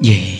vậy. 0.00 0.39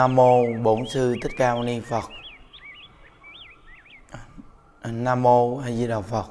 Nam 0.00 0.16
mô 0.16 0.46
Bổn 0.62 0.88
sư 0.88 1.16
Thích 1.22 1.32
Ca 1.36 1.54
Mâu 1.54 1.62
Ni 1.62 1.80
Phật. 1.80 2.04
Nam 4.84 5.22
mô 5.22 5.58
A 5.58 5.70
Di 5.70 5.86
Đà 5.86 6.00
Phật. 6.00 6.26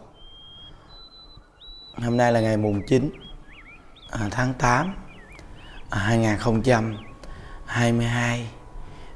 Hôm 2.03 2.17
nay 2.17 2.31
là 2.31 2.39
ngày 2.39 2.57
mùng 2.57 2.81
9 2.87 3.11
à, 4.11 4.27
tháng 4.31 4.53
8 4.53 4.95
2022. 5.91 6.93
À, 7.65 7.91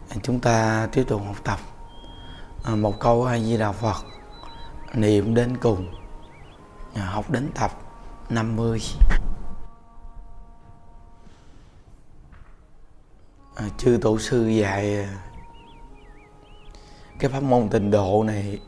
à, 0.09 0.15
chúng 0.23 0.39
ta 0.39 0.87
tiếp 0.91 1.03
tục 1.07 1.21
học 1.25 1.35
tập 1.43 1.59
một 2.75 2.99
câu 2.99 3.25
A 3.25 3.39
Di 3.39 3.57
Đà 3.57 3.71
Phật, 3.71 4.05
niệm 4.93 5.35
đến 5.35 5.57
cùng. 5.57 5.93
Học 6.95 7.29
đến 7.29 7.51
tập 7.55 7.71
50. 8.29 8.79
À, 13.55 13.69
chư 13.77 13.99
tổ 14.01 14.19
sư 14.19 14.47
dạy 14.47 14.97
à, 14.97 15.09
cái 17.19 17.31
pháp 17.31 17.43
môn 17.43 17.69
tịnh 17.69 17.91
độ 17.91 18.23
này 18.23 18.59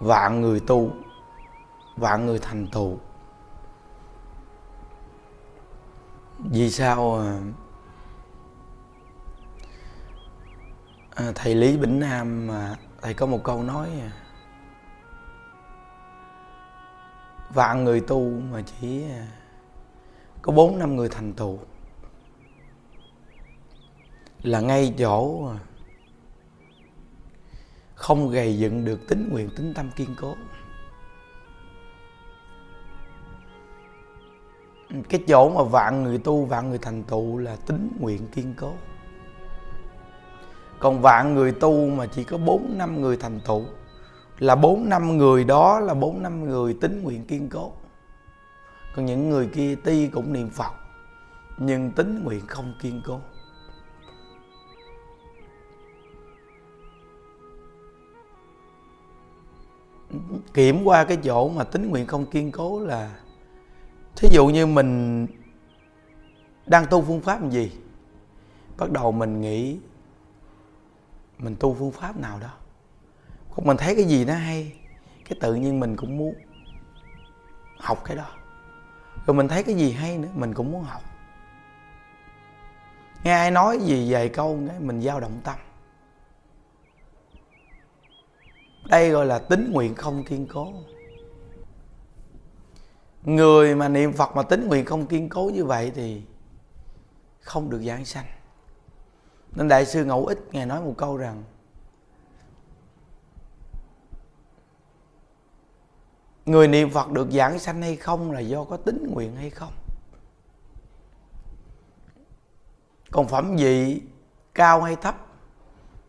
vạn 0.00 0.40
người 0.40 0.60
tu 0.60 0.90
vạn 1.96 2.26
người 2.26 2.38
thành 2.38 2.66
tựu. 2.72 2.98
Vì 6.38 6.70
sao 6.70 7.20
à, 7.20 7.40
à 11.14 11.32
thầy 11.34 11.54
lý 11.54 11.76
bỉnh 11.76 12.00
nam 12.00 12.46
mà 12.46 12.76
thầy 13.02 13.14
có 13.14 13.26
một 13.26 13.40
câu 13.44 13.62
nói 13.62 13.88
à, 14.00 14.12
vạn 17.54 17.84
người 17.84 18.00
tu 18.00 18.30
mà 18.52 18.62
chỉ 18.62 19.04
có 20.42 20.52
bốn 20.52 20.78
năm 20.78 20.96
người 20.96 21.08
thành 21.08 21.32
tựu 21.32 21.58
là 24.42 24.60
ngay 24.60 24.94
chỗ 24.98 25.46
à. 25.48 25.58
không 27.94 28.30
gầy 28.30 28.58
dựng 28.58 28.84
được 28.84 29.08
tính 29.08 29.28
nguyện, 29.32 29.50
tính 29.56 29.74
tâm 29.74 29.90
kiên 29.96 30.14
cố. 30.20 30.36
Cái 35.08 35.24
chỗ 35.28 35.50
mà 35.50 35.62
vạn 35.62 36.02
người 36.02 36.18
tu, 36.18 36.44
vạn 36.44 36.68
người 36.68 36.78
thành 36.78 37.02
tựu 37.02 37.38
là 37.38 37.56
tính 37.56 37.90
nguyện 38.00 38.28
kiên 38.34 38.54
cố. 38.60 38.72
Còn 40.78 41.00
vạn 41.00 41.34
người 41.34 41.52
tu 41.52 41.90
mà 41.90 42.06
chỉ 42.06 42.24
có 42.24 42.38
bốn 42.38 42.78
năm 42.78 43.00
người 43.00 43.16
thành 43.16 43.40
tựu, 43.46 43.64
là 44.38 44.54
bốn 44.54 44.88
năm 44.88 45.16
người 45.16 45.44
đó 45.44 45.80
là 45.80 45.94
bốn 45.94 46.22
năm 46.22 46.44
người 46.44 46.74
tính 46.80 47.02
nguyện 47.02 47.24
kiên 47.24 47.48
cố. 47.48 47.72
Còn 48.96 49.06
những 49.06 49.30
người 49.30 49.46
kia 49.46 49.74
ti 49.84 50.08
cũng 50.08 50.32
niệm 50.32 50.50
phật, 50.50 50.72
nhưng 51.58 51.92
tính 51.92 52.24
nguyện 52.24 52.46
không 52.46 52.74
kiên 52.82 53.02
cố. 53.06 53.20
Kiểm 60.54 60.84
qua 60.84 61.04
cái 61.04 61.16
chỗ 61.16 61.48
mà 61.48 61.64
tính 61.64 61.90
nguyện 61.90 62.06
không 62.06 62.26
kiên 62.26 62.52
cố 62.52 62.80
là, 62.80 63.10
thí 64.16 64.28
dụ 64.32 64.46
như 64.46 64.66
mình 64.66 65.26
đang 66.66 66.86
tu 66.86 67.02
phương 67.02 67.20
pháp 67.20 67.50
gì, 67.50 67.72
bắt 68.78 68.90
đầu 68.90 69.12
mình 69.12 69.40
nghĩ 69.40 69.78
mình 71.38 71.56
tu 71.60 71.74
phương 71.74 71.92
pháp 71.92 72.16
nào 72.16 72.38
đó. 72.40 72.50
Còn 73.56 73.66
mình 73.66 73.76
thấy 73.76 73.94
cái 73.94 74.04
gì 74.04 74.24
nó 74.24 74.34
hay, 74.34 74.72
cái 75.28 75.38
tự 75.40 75.54
nhiên 75.54 75.80
mình 75.80 75.96
cũng 75.96 76.16
muốn 76.16 76.34
học 77.78 78.02
cái 78.04 78.16
đó. 78.16 78.26
Rồi 79.26 79.34
mình 79.34 79.48
thấy 79.48 79.62
cái 79.62 79.74
gì 79.74 79.92
hay 79.92 80.18
nữa, 80.18 80.28
mình 80.34 80.54
cũng 80.54 80.72
muốn 80.72 80.82
học. 80.82 81.02
Nghe 83.24 83.32
ai 83.32 83.50
nói 83.50 83.78
gì 83.78 84.12
vài 84.12 84.28
câu 84.28 84.60
cái 84.68 84.80
mình 84.80 85.02
dao 85.02 85.20
động 85.20 85.40
tâm. 85.44 85.56
Đây 88.90 89.10
gọi 89.10 89.26
là 89.26 89.38
tính 89.38 89.70
nguyện 89.72 89.94
không 89.94 90.24
kiên 90.24 90.46
cố. 90.46 90.72
Người 93.22 93.74
mà 93.74 93.88
niệm 93.88 94.12
phật 94.12 94.36
mà 94.36 94.42
tính 94.42 94.68
nguyện 94.68 94.84
không 94.84 95.06
kiên 95.06 95.28
cố 95.28 95.50
như 95.54 95.64
vậy 95.64 95.92
thì 95.94 96.22
không 97.40 97.70
được 97.70 97.82
giảng 97.82 98.04
sanh. 98.04 98.26
Nên 99.52 99.68
đại 99.68 99.86
sư 99.86 100.04
ngẫu 100.04 100.26
ích 100.26 100.38
ngài 100.52 100.66
nói 100.66 100.80
một 100.80 100.94
câu 100.98 101.16
rằng, 101.16 101.44
người 106.46 106.68
niệm 106.68 106.90
phật 106.90 107.10
được 107.10 107.30
giảng 107.30 107.58
sanh 107.58 107.82
hay 107.82 107.96
không 107.96 108.32
là 108.32 108.40
do 108.40 108.64
có 108.64 108.76
tính 108.76 109.06
nguyện 109.10 109.36
hay 109.36 109.50
không. 109.50 109.72
Còn 113.10 113.28
phẩm 113.28 113.56
vị 113.56 114.02
cao 114.54 114.82
hay 114.82 114.96
thấp 114.96 115.16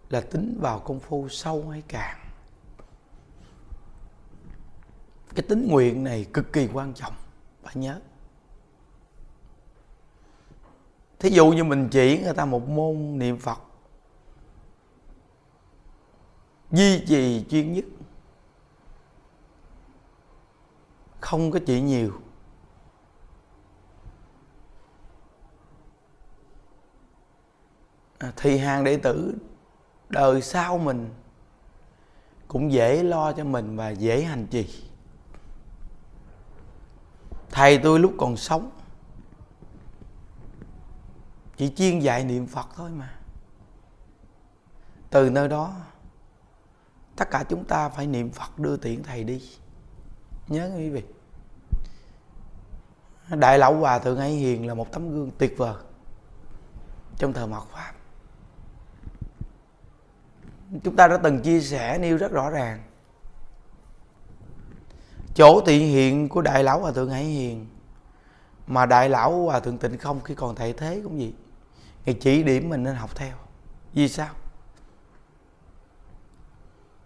là 0.10 0.22
tính 0.22 0.58
vào 0.62 0.80
công 0.80 1.00
phu 1.00 1.30
sâu 1.30 1.70
hay 1.70 1.82
cạn 1.88 2.21
cái 5.36 5.46
tính 5.50 5.68
nguyện 5.68 6.04
này 6.04 6.26
cực 6.34 6.54
kỳ 6.54 6.70
quan 6.74 6.94
trọng 6.94 7.14
phải 7.64 7.76
nhớ. 7.76 8.00
Thí 11.20 11.30
dụ 11.30 11.52
như 11.52 11.64
mình 11.64 11.90
chỉ 11.92 12.20
người 12.24 12.34
ta 12.34 12.46
một 12.46 12.70
môn 12.70 13.20
niệm 13.20 13.38
phật 13.38 13.60
duy 16.72 17.06
trì 17.08 17.46
chuyên 17.50 17.74
nhất 17.74 17.86
không 21.20 21.52
có 21.52 21.60
chỉ 21.66 21.82
nhiều. 21.82 22.22
À, 28.18 28.32
thì 28.38 28.58
hàng 28.58 28.84
đệ 28.84 28.98
tử 28.98 29.36
đời 30.10 30.42
sau 30.42 30.78
mình 30.78 31.10
cũng 32.48 32.72
dễ 32.72 33.04
lo 33.04 33.34
cho 33.34 33.44
mình 33.44 33.78
và 33.78 33.90
dễ 33.90 34.24
hành 34.24 34.48
trì 34.48 34.91
thầy 37.52 37.78
tôi 37.78 38.00
lúc 38.00 38.14
còn 38.18 38.38
sống, 38.38 38.72
chỉ 41.58 41.70
chuyên 41.76 42.00
dạy 42.00 42.24
niệm 42.24 42.48
phật 42.48 42.68
thôi 42.76 42.92
mà. 42.92 43.14
Từ 45.10 45.30
nơi 45.30 45.48
đó, 45.48 45.76
tất 47.16 47.30
cả 47.32 47.44
chúng 47.50 47.66
ta 47.66 47.90
phải 47.90 48.08
niệm 48.08 48.32
phật 48.32 48.60
đưa 48.60 48.78
tiễn 48.78 49.04
thầy 49.04 49.24
đi. 49.24 49.50
Nhớ 50.48 50.72
quý 50.78 50.90
vị. 50.90 51.04
Đại 53.30 53.60
lão 53.60 53.76
hòa 53.76 54.00
thượng 54.00 54.18
ấy 54.18 54.32
hiền 54.32 54.68
là 54.68 54.74
một 54.74 54.92
tấm 54.92 55.10
gương 55.10 55.32
tuyệt 55.38 55.54
vời 55.58 55.76
trong 57.18 57.34
thời 57.34 57.48
mạt 57.48 57.64
pháp. 57.72 57.94
Chúng 60.84 60.96
ta 60.96 61.08
đã 61.08 61.18
từng 61.24 61.42
chia 61.42 61.62
sẻ 61.62 61.98
nêu 61.98 62.18
rất 62.18 62.32
rõ 62.32 62.50
ràng 62.50 62.84
chỗ 65.36 65.62
thị 65.66 65.80
hiện 65.80 66.30
của 66.30 66.42
đại 66.42 66.64
lão 66.64 66.80
hòa 66.80 66.92
thượng 66.92 67.10
hải 67.10 67.24
hiền. 67.24 67.68
Mà 68.68 68.86
đại 68.86 69.10
lão 69.10 69.44
hòa 69.44 69.60
thượng 69.60 69.78
tịnh 69.78 69.98
không 69.98 70.22
khi 70.24 70.36
còn 70.36 70.56
thệ 70.56 70.74
thế 70.74 71.02
cũng 71.04 71.20
gì 71.20 71.34
ngài 72.06 72.16
chỉ 72.16 72.44
điểm 72.44 72.70
mình 72.70 72.84
nên 72.84 72.96
học 72.96 73.16
theo. 73.16 73.36
Vì 73.94 74.08
sao? 74.08 74.30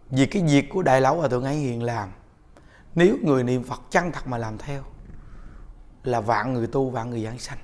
Vì 0.09 0.25
cái 0.25 0.43
việc 0.43 0.69
của 0.69 0.81
đại 0.81 1.01
lão 1.01 1.17
hòa 1.17 1.27
thượng 1.27 1.43
hải 1.43 1.55
hiền 1.55 1.83
làm, 1.83 2.09
nếu 2.95 3.17
người 3.23 3.43
niệm 3.43 3.63
phật 3.63 3.81
chân 3.89 4.11
thật 4.11 4.27
mà 4.27 4.37
làm 4.37 4.57
theo, 4.57 4.83
là 6.03 6.21
vạn 6.21 6.53
người 6.53 6.67
tu, 6.67 6.89
vạn 6.89 7.09
người 7.09 7.23
giảng 7.23 7.39
sanh. 7.39 7.57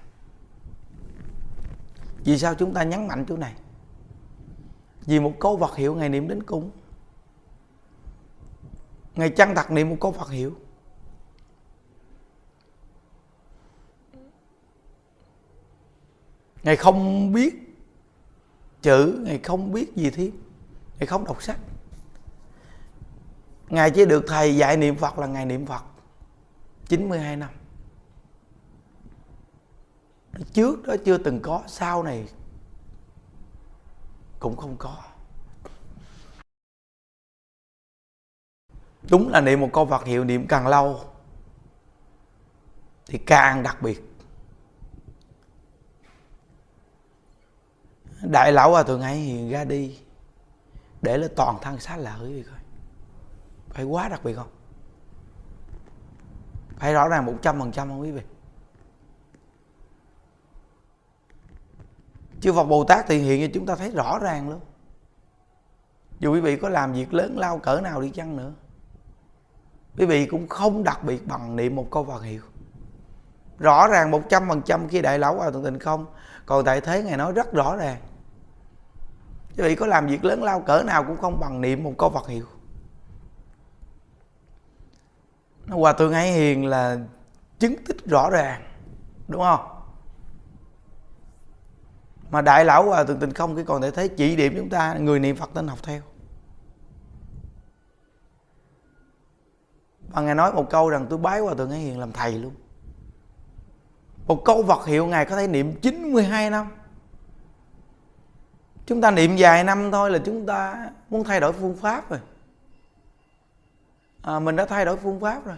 Vì 2.24 2.38
sao 2.38 2.56
chúng 2.56 2.74
ta 2.74 2.84
nhấn 2.84 3.08
mạnh 3.08 3.26
chỗ 3.30 3.38
này? 3.38 3.54
Vì 5.06 5.20
một 5.20 5.34
câu 5.40 5.58
Phật 5.58 5.76
hiệu 5.76 5.96
ngày 5.96 6.10
niệm 6.10 6.28
đến 6.28 6.44
cung 6.44 6.72
ngài 9.16 9.30
chăng 9.30 9.54
đặt 9.54 9.72
niệm 9.72 9.90
một 9.90 9.98
câu 10.02 10.12
phật 10.12 10.30
hiểu 10.30 10.56
ngài 16.64 16.76
không 16.76 17.32
biết 17.32 17.62
chữ, 18.82 19.20
ngài 19.26 19.40
không 19.40 19.72
biết 19.72 19.96
gì 19.96 20.10
thêm. 20.10 20.32
Ngài 21.00 21.08
không 21.08 21.26
đọc 21.26 21.44
sách. 21.44 21.60
Ngài 23.70 23.92
chỉ 23.92 24.06
được 24.06 24.24
thầy 24.28 24.58
dạy 24.58 24.78
niệm 24.78 24.96
phật 24.96 25.20
là 25.20 25.28
ngày 25.28 25.46
niệm 25.46 25.66
phật 25.66 25.84
92 26.88 27.36
năm. 27.36 27.50
Trước 30.54 30.88
đó 30.88 30.96
chưa 31.06 31.18
từng 31.18 31.40
có, 31.42 31.64
sau 31.68 32.04
này 32.04 32.28
cũng 34.40 34.56
không 34.58 34.76
có. 34.78 34.98
Đúng 39.10 39.30
là 39.30 39.42
niệm 39.42 39.60
một 39.62 39.70
câu 39.74 39.86
Phật 39.86 40.06
hiệu 40.06 40.24
niệm 40.24 40.48
càng 40.48 40.68
lâu 40.68 41.00
thì 43.06 43.18
càng 43.18 43.64
đặc 43.64 43.82
biệt. 43.82 44.04
Đại 48.22 48.52
lão 48.52 48.70
à, 48.70 48.72
hòa 48.72 48.84
thượng 48.84 49.02
hải 49.02 49.16
hiện 49.16 49.50
ra 49.50 49.64
đi 49.64 50.00
để 51.02 51.18
là 51.18 51.28
toàn 51.36 51.58
thân 51.62 51.80
xá 51.80 51.98
lợi 51.98 52.34
đi 52.34 52.44
coi. 52.44 52.60
Phải 53.70 53.84
quá 53.84 54.10
đặc 54.10 54.24
biệt 54.24 54.36
không? 54.36 54.50
Phải 56.76 56.94
rõ 56.94 57.08
ràng 57.08 57.26
một 57.26 57.36
trăm 57.42 57.60
phần 57.60 57.72
trăm 57.72 57.88
không 57.88 58.02
quý 58.02 58.12
vị? 58.12 58.22
Chư 62.42 62.54
Phật 62.54 62.64
Bồ 62.64 62.84
Tát 62.84 63.06
thì 63.08 63.18
hiện 63.18 63.48
cho 63.48 63.52
chúng 63.54 63.66
ta 63.66 63.76
thấy 63.76 63.92
rõ 63.92 64.20
ràng 64.20 64.50
luôn. 64.50 64.60
Dù 66.20 66.34
quý 66.34 66.42
vị 66.42 66.58
có 66.58 66.70
làm 66.70 66.94
việc 66.94 67.14
lớn 67.14 67.38
lao 67.38 67.60
cỡ 67.60 67.82
nào 67.82 68.02
đi 68.02 68.10
chăng 68.10 68.38
nữa 68.38 68.54
quý 69.98 70.06
vị 70.06 70.26
cũng 70.26 70.48
không 70.48 70.84
đặc 70.84 71.04
biệt 71.04 71.28
bằng 71.28 71.56
niệm 71.56 71.76
một 71.76 71.88
câu 71.92 72.06
Phật 72.06 72.24
hiệu. 72.24 72.42
Rõ 73.60 73.88
ràng 73.88 74.12
một 74.12 74.22
trăm 74.30 74.50
phần 74.50 74.62
trăm 74.62 74.88
khi 74.88 75.02
đại 75.02 75.20
lão 75.20 75.36
vào 75.36 75.52
thượng 75.52 75.64
tình 75.64 75.80
không, 75.80 76.06
còn 76.46 76.66
tại 76.66 76.82
thế 76.82 77.04
ngài 77.04 77.18
nói 77.18 77.34
rất 77.34 77.54
rõ 77.54 77.76
ràng. 77.76 77.98
Quý 79.58 79.64
vị 79.64 79.76
có 79.76 79.86
làm 79.88 80.08
việc 80.08 80.26
lớn 80.26 80.44
lao 80.44 80.62
cỡ 80.62 80.84
nào 80.84 81.04
cũng 81.04 81.18
không 81.18 81.40
bằng 81.40 81.62
niệm 81.62 81.84
một 81.84 81.94
câu 81.98 82.10
Phật 82.10 82.28
hiệu. 82.28 82.46
Hòa 85.68 85.94
thượng 85.94 86.14
ấy 86.14 86.32
hiền 86.32 86.66
là 86.66 86.98
chứng 87.60 87.76
tích 87.88 88.06
rõ 88.06 88.30
ràng, 88.30 88.62
đúng 89.28 89.42
không? 89.42 89.60
Mà 92.32 92.42
đại 92.42 92.66
lão 92.66 92.84
hòa 92.84 93.04
thượng 93.04 93.20
tình 93.20 93.34
không 93.34 93.56
cái 93.56 93.66
còn 93.66 93.82
thể 93.82 93.92
thấy 93.92 94.10
chỉ 94.10 94.36
điểm 94.36 94.54
chúng 94.58 94.70
ta, 94.70 94.94
người 94.94 95.20
niệm 95.20 95.36
phật 95.36 95.50
nên 95.56 95.68
học 95.68 95.80
theo. 95.84 96.02
Và 100.12 100.22
ngài 100.22 100.36
nói 100.36 100.54
một 100.54 100.70
câu 100.70 100.90
rằng 100.90 101.06
tôi 101.10 101.20
bái 101.20 101.40
hòa 101.40 101.54
thượng 101.56 101.70
ấy 101.70 101.80
hiền 101.80 102.00
làm 102.00 102.12
thầy 102.12 102.32
luôn. 102.32 102.54
Một 104.28 104.46
câu 104.46 104.64
vật 104.64 104.86
hiệu 104.86 105.08
ngài 105.08 105.26
có 105.26 105.36
thể 105.36 105.48
niệm 105.48 105.76
92 105.82 106.50
năm. 106.50 106.68
Chúng 108.86 109.02
ta 109.02 109.12
niệm 109.12 109.36
vài 109.38 109.64
năm 109.64 109.92
thôi 109.92 110.12
là 110.12 110.20
chúng 110.26 110.46
ta 110.46 110.90
muốn 111.10 111.24
thay 111.24 111.40
đổi 111.40 111.54
phương 111.54 111.76
pháp 111.76 112.10
rồi. 112.10 112.20
À, 114.22 114.40
mình 114.40 114.56
đã 114.56 114.66
thay 114.66 114.86
đổi 114.86 114.98
phương 114.98 115.20
pháp 115.20 115.46
rồi. 115.46 115.58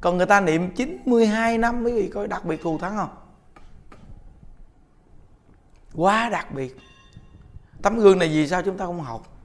Còn 0.00 0.16
người 0.16 0.26
ta 0.26 0.40
niệm 0.40 0.70
92 0.74 1.58
năm 1.58 1.84
quý 1.84 1.92
vị 1.92 2.10
coi 2.14 2.28
đặc 2.28 2.44
biệt 2.44 2.62
thù 2.62 2.78
thắng 2.78 2.96
không? 2.96 3.16
Quá 5.94 6.28
đặc 6.28 6.52
biệt. 6.54 6.76
Tấm 7.82 7.98
gương 7.98 8.18
này 8.18 8.28
vì 8.28 8.48
sao 8.48 8.62
chúng 8.62 8.78
ta 8.78 8.86
không 8.86 9.00
học? 9.00 9.35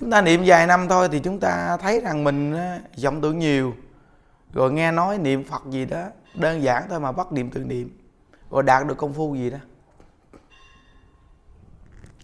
Chúng 0.00 0.10
ta 0.10 0.22
niệm 0.22 0.42
vài 0.46 0.66
năm 0.66 0.88
thôi 0.88 1.08
thì 1.12 1.18
chúng 1.18 1.40
ta 1.40 1.76
thấy 1.76 2.00
rằng 2.00 2.24
mình 2.24 2.56
vọng 3.04 3.20
tưởng 3.20 3.38
nhiều. 3.38 3.74
Rồi 4.52 4.72
nghe 4.72 4.92
nói 4.92 5.18
niệm 5.18 5.44
phật 5.44 5.62
gì 5.70 5.84
đó, 5.84 6.04
đơn 6.34 6.62
giản 6.62 6.82
thôi 6.88 7.00
mà 7.00 7.12
bắt 7.12 7.32
niệm 7.32 7.50
tự 7.50 7.64
niệm. 7.64 7.98
Rồi 8.50 8.62
đạt 8.62 8.86
được 8.86 8.98
công 8.98 9.12
phu 9.12 9.34
gì 9.34 9.50
đó. 9.50 9.58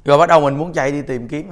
Rồi 0.04 0.18
bắt 0.18 0.28
đầu 0.28 0.40
mình 0.40 0.58
muốn 0.58 0.72
chạy 0.72 0.92
đi 0.92 1.02
tìm 1.02 1.28
kiếm. 1.28 1.50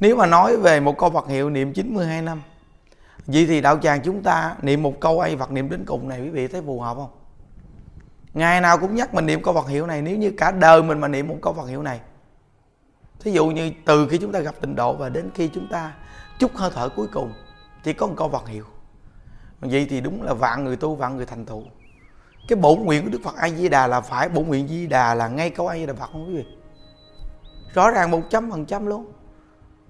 Nếu 0.00 0.16
mà 0.16 0.26
nói 0.26 0.56
về 0.56 0.80
một 0.80 0.98
câu 0.98 1.10
Phật 1.10 1.28
hiệu 1.28 1.50
niệm 1.50 1.72
92 1.72 2.22
năm, 2.22 2.42
Vậy 3.26 3.46
thì 3.46 3.60
đạo 3.60 3.78
tràng 3.78 4.02
chúng 4.02 4.22
ta 4.22 4.56
niệm 4.62 4.82
một 4.82 5.00
câu 5.00 5.20
ai 5.20 5.36
Phật 5.36 5.50
niệm 5.50 5.70
đến 5.70 5.84
cùng 5.86 6.08
này 6.08 6.20
quý 6.20 6.28
vị 6.30 6.48
thấy 6.48 6.62
phù 6.62 6.80
hợp 6.80 6.96
không? 6.96 7.10
Ngày 8.34 8.60
nào 8.60 8.78
cũng 8.78 8.94
nhắc 8.94 9.14
mình 9.14 9.26
niệm 9.26 9.42
câu 9.42 9.54
Phật 9.54 9.68
hiệu 9.68 9.86
này, 9.86 10.02
Nếu 10.02 10.16
như 10.16 10.32
cả 10.36 10.50
đời 10.50 10.82
mình 10.82 11.00
mà 11.00 11.08
niệm 11.08 11.28
một 11.28 11.36
câu 11.42 11.52
Phật 11.52 11.66
hiệu 11.66 11.82
này 11.82 12.00
Thí 13.22 13.32
dụ 13.32 13.46
như 13.46 13.72
từ 13.84 14.08
khi 14.08 14.18
chúng 14.18 14.32
ta 14.32 14.40
gặp 14.40 14.54
tịnh 14.60 14.76
độ 14.76 14.96
Và 14.96 15.08
đến 15.08 15.30
khi 15.34 15.48
chúng 15.48 15.68
ta 15.70 15.92
chút 16.38 16.50
hơi 16.54 16.70
thở 16.74 16.88
cuối 16.88 17.06
cùng 17.12 17.32
Chỉ 17.82 17.92
có 17.92 18.06
một 18.06 18.14
câu 18.16 18.28
vật 18.28 18.48
hiệu. 18.48 18.64
Vậy 19.60 19.86
thì 19.90 20.00
đúng 20.00 20.22
là 20.22 20.34
vạn 20.34 20.64
người 20.64 20.76
tu, 20.76 20.94
vạn 20.94 21.16
người 21.16 21.26
thành 21.26 21.44
tựu. 21.44 21.62
Cái 22.48 22.56
bổn 22.56 22.78
nguyện 22.80 23.04
của 23.04 23.10
Đức 23.10 23.20
Phật 23.24 23.36
A 23.36 23.48
Di 23.48 23.68
Đà 23.68 23.86
là 23.86 24.00
phải, 24.00 24.28
Bổn 24.28 24.46
nguyện 24.46 24.68
Di 24.68 24.86
Đà 24.86 25.14
là 25.14 25.28
ngay 25.28 25.50
câu 25.50 25.68
A 25.68 25.76
Di 25.76 25.86
Đà 25.86 25.94
Phật 25.94 26.10
không 26.12 26.26
quý 26.28 26.34
vị? 26.34 26.44
Rõ 27.74 27.90
ràng 27.90 28.10
một 28.10 28.20
trăm 28.30 28.50
phần 28.50 28.66
trăm 28.66 28.86
luôn. 28.86 29.12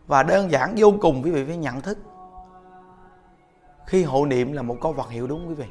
Và 0.06 0.22
đơn 0.22 0.50
giản, 0.50 0.74
vô 0.76 0.94
cùng, 1.00 1.22
quý 1.22 1.30
vị 1.30 1.44
phải 1.44 1.56
nhận 1.56 1.80
thức. 1.80 1.98
Khi 3.86 4.04
hộ 4.04 4.26
niệm 4.26 4.52
là 4.52 4.62
một 4.62 4.76
câu 4.80 4.92
vật 4.92 5.10
hiệu 5.10 5.26
đúng 5.26 5.48
quý 5.48 5.54
vị? 5.54 5.66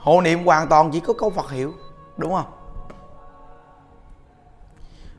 Hộ 0.00 0.20
niệm 0.20 0.44
hoàn 0.44 0.68
toàn 0.68 0.90
chỉ 0.92 1.00
có 1.00 1.12
câu 1.12 1.30
vật 1.30 1.50
hiệu, 1.50 1.72
đúng 2.16 2.32
không? 2.32 2.55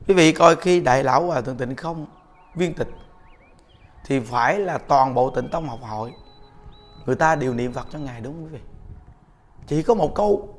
Quý 0.07 0.13
vị 0.13 0.31
coi 0.31 0.55
khi 0.55 0.79
đại 0.81 1.03
lão 1.03 1.25
hòa 1.25 1.41
thượng 1.41 1.57
tịnh 1.57 1.75
không, 1.75 2.05
viên 2.55 2.73
tịch, 2.73 2.89
thì 4.05 4.19
phải 4.19 4.59
là 4.59 4.77
toàn 4.77 5.13
bộ 5.13 5.29
tịnh 5.29 5.49
tông 5.49 5.69
học 5.69 5.79
hội 5.81 6.13
người 7.05 7.15
ta 7.15 7.35
đều 7.35 7.53
niệm 7.53 7.73
Phật 7.73 7.87
cho 7.91 7.99
ngài, 7.99 8.21
đúng 8.21 8.43
quý 8.43 8.49
vị? 8.49 8.59
Chỉ 9.67 9.83
có 9.83 9.93
một 9.93 10.15
câu, 10.15 10.55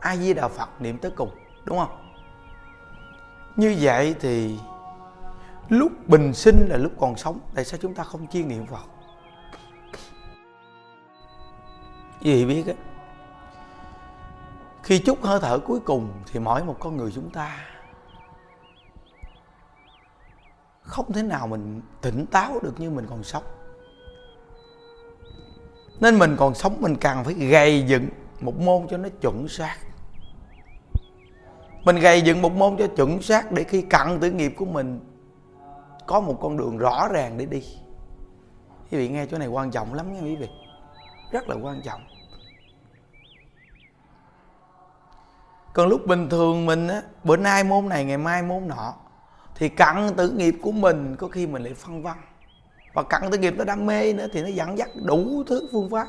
a 0.00 0.16
di 0.16 0.34
đà 0.34 0.48
Phật 0.48 0.80
niệm 0.80 0.98
tới 0.98 1.10
cùng, 1.10 1.30
đúng 1.64 1.78
không? 1.78 2.12
Như 3.56 3.76
vậy 3.80 4.14
thì 4.20 4.58
lúc 5.68 5.92
bình 6.08 6.34
sinh 6.34 6.66
là 6.68 6.76
lúc 6.76 6.92
còn 6.98 7.16
sống, 7.16 7.40
tại 7.54 7.64
sao 7.64 7.78
chúng 7.82 7.94
ta 7.94 8.04
không 8.04 8.26
chiên 8.26 8.48
niệm 8.48 8.66
phật? 8.66 8.86
Gì 12.20 12.44
biết 12.44 12.66
á, 12.66 12.74
khi 14.82 14.98
chút 14.98 15.22
hơi 15.22 15.40
thở 15.42 15.58
cuối 15.58 15.80
cùng 15.80 16.12
thì 16.32 16.40
mỗi 16.40 16.64
một 16.64 16.76
con 16.80 16.96
người 16.96 17.12
chúng 17.14 17.30
ta 17.30 17.71
không 20.82 21.12
thể 21.12 21.22
nào 21.22 21.46
mình 21.46 21.80
tỉnh 22.00 22.26
táo 22.26 22.60
được 22.62 22.80
như 22.80 22.90
mình 22.90 23.06
còn 23.10 23.22
sống. 23.22 23.44
Nên 26.00 26.18
mình 26.18 26.36
còn 26.38 26.54
sống 26.54 26.76
mình 26.80 26.96
càng 26.96 27.24
phải 27.24 27.34
gầy 27.34 27.82
dựng 27.82 28.08
một 28.40 28.60
môn 28.60 28.86
cho 28.90 28.96
nó 28.96 29.08
chuẩn 29.20 29.48
xác. 29.48 29.76
Mình 31.84 31.96
gầy 31.96 32.22
dựng 32.22 32.42
một 32.42 32.52
môn 32.52 32.76
cho 32.78 32.86
chuẩn 32.86 33.22
xác 33.22 33.52
để 33.52 33.64
khi 33.64 33.82
cận 33.82 34.20
tử 34.20 34.30
nghiệp 34.30 34.54
của 34.56 34.64
mình, 34.64 35.00
có 36.06 36.20
một 36.20 36.38
con 36.40 36.56
đường 36.56 36.78
rõ 36.78 37.08
ràng 37.08 37.38
để 37.38 37.46
đi. 37.46 37.62
Quý 38.90 38.98
vị 38.98 39.08
nghe 39.08 39.26
chỗ 39.26 39.38
này 39.38 39.48
quan 39.48 39.70
trọng 39.70 39.94
lắm 39.94 40.12
nha 40.12 40.20
quý 40.20 40.36
vị. 40.36 40.48
Rất 41.32 41.48
là 41.48 41.56
quan 41.62 41.82
trọng. 41.82 42.00
Còn 45.74 45.88
lúc 45.88 46.06
bình 46.06 46.28
thường 46.28 46.66
mình 46.66 46.88
á, 46.88 47.02
bữa 47.24 47.36
nay 47.36 47.64
môn 47.64 47.88
này, 47.88 48.04
ngày 48.04 48.18
mai 48.18 48.42
môn 48.42 48.68
nọ 48.68 48.94
thì 49.54 49.68
cặn 49.68 50.14
tử 50.16 50.30
nghiệp 50.30 50.54
của 50.62 50.72
mình 50.72 51.16
có 51.16 51.28
khi 51.28 51.46
mình 51.46 51.62
lại 51.62 51.74
phân 51.74 52.02
vân. 52.02 52.16
Và 52.94 53.02
cặn 53.02 53.30
tử 53.30 53.38
nghiệp 53.38 53.54
nó 53.56 53.64
đam 53.64 53.86
mê 53.86 54.12
nữa 54.12 54.26
thì 54.32 54.42
nó 54.42 54.48
dẫn 54.48 54.78
dắt 54.78 54.88
đủ 55.04 55.44
thứ 55.46 55.68
phương 55.72 55.90
pháp. 55.90 56.06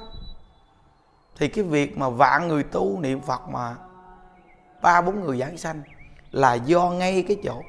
Thì 1.37 1.47
cái 1.47 1.63
việc 1.63 1.97
mà 1.97 2.09
vạn 2.09 2.47
người 2.47 2.63
tu 2.63 2.99
niệm 2.99 3.21
phật 3.21 3.41
mà 3.49 3.75
ba 4.81 5.01
bốn 5.01 5.21
người 5.21 5.39
giảng 5.39 5.57
sanh 5.57 5.81
là 6.31 6.53
do 6.53 6.89
ngay 6.89 7.23
cái 7.27 7.37
chỗ 7.43 7.61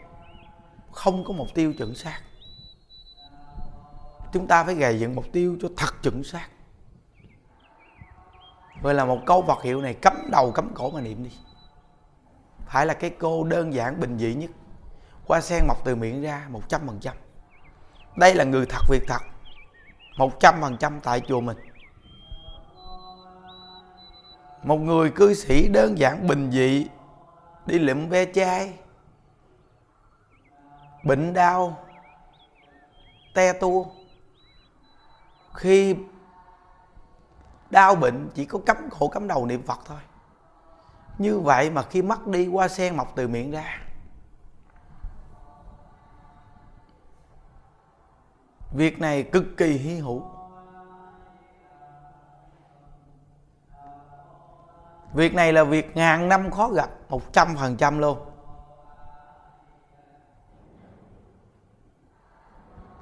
không 0.93 1.25
có 1.25 1.33
mục 1.33 1.49
tiêu 1.55 1.73
chuẩn 1.73 1.95
xác. 1.95 2.21
Chúng 4.33 4.47
ta 4.47 4.65
phải 4.65 4.75
gầy 4.75 5.01
dựng 5.01 5.15
mục 5.15 5.25
tiêu 5.33 5.57
cho 5.63 5.69
thật 5.77 6.03
chuẩn 6.03 6.25
xác. 6.25 6.49
Vậy 8.83 8.95
là 8.95 9.05
một 9.05 9.19
câu 9.27 9.43
vật 9.43 9.63
hiệu 9.63 9.81
này 9.83 9.95
cấm 9.95 10.15
đầu 10.31 10.53
cấm 10.53 10.75
cổ 10.75 10.91
mà 10.91 11.01
niệm 11.01 11.25
đi. 11.25 11.31
Phải 12.67 12.87
là 12.87 12.95
cái 12.95 13.11
cô 13.11 13.45
đơn 13.45 13.75
giản, 13.75 14.01
bình 14.01 14.19
dị 14.19 14.35
nhất 14.35 14.51
hoa 15.27 15.41
sen 15.41 15.67
mọc 15.67 15.85
từ 15.85 15.95
miệng 15.95 16.23
ra 16.23 16.47
một 16.49 16.69
trăm 16.69 16.87
phần 16.87 16.99
trăm. 17.01 17.17
Đây 18.17 18.35
là 18.35 18.45
người 18.45 18.67
thật 18.67 18.81
việc 18.89 19.03
thật. 19.09 19.21
Một 20.17 20.41
trăm 20.41 20.55
phần 20.61 20.77
trăm 20.77 21.01
tại 21.01 21.21
chùa 21.21 21.41
mình. 21.41 21.57
Một 24.63 24.77
người 24.77 25.11
cư 25.11 25.35
sĩ 25.35 25.69
đơn 25.69 25.99
giản 25.99 26.27
bình 26.27 26.51
dị, 26.51 26.87
đi 27.67 27.79
lượm 27.79 28.09
ve 28.09 28.25
chai, 28.35 28.73
bệnh 31.05 31.33
đau, 31.33 31.79
te 33.35 33.53
tua. 33.53 33.85
Khi 35.55 35.97
đau 37.71 37.95
bệnh, 37.95 38.31
chỉ 38.35 38.45
có 38.45 38.59
cắm 38.67 38.91
khổ 38.91 39.09
cắm 39.09 39.29
đầu 39.29 39.47
niệm 39.47 39.63
phật 39.63 39.79
thôi. 39.85 40.01
Như 41.19 41.39
vậy 41.39 41.71
mà 41.71 41.83
khi 41.83 42.03
mất 42.03 42.27
đi 42.27 42.47
qua 42.47 42.69
sen 42.69 42.97
mọc 42.97 43.13
từ 43.17 43.29
miệng 43.29 43.51
ra. 43.51 43.84
Việc 48.75 49.01
này 49.01 49.23
cực 49.23 49.45
kỳ 49.57 49.67
hy 49.67 49.99
hữu. 49.99 50.23
Việc 55.13 55.35
này 55.35 55.53
là 55.53 55.65
việc 55.65 55.97
ngàn 55.97 56.29
năm 56.29 56.51
khó 56.51 56.69
gặp, 56.69 56.91
một 57.09 57.33
trăm 57.33 57.57
phần 57.57 57.77
trăm 57.77 57.99
luôn. 57.99 58.19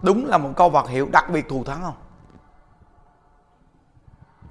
Đúng 0.02 0.26
là 0.26 0.38
một 0.38 0.50
câu 0.56 0.70
vật 0.70 0.88
hiệu 0.88 1.08
đặc 1.12 1.24
biệt 1.32 1.48
thù 1.48 1.64
thắng 1.64 1.82
không? 1.82 1.96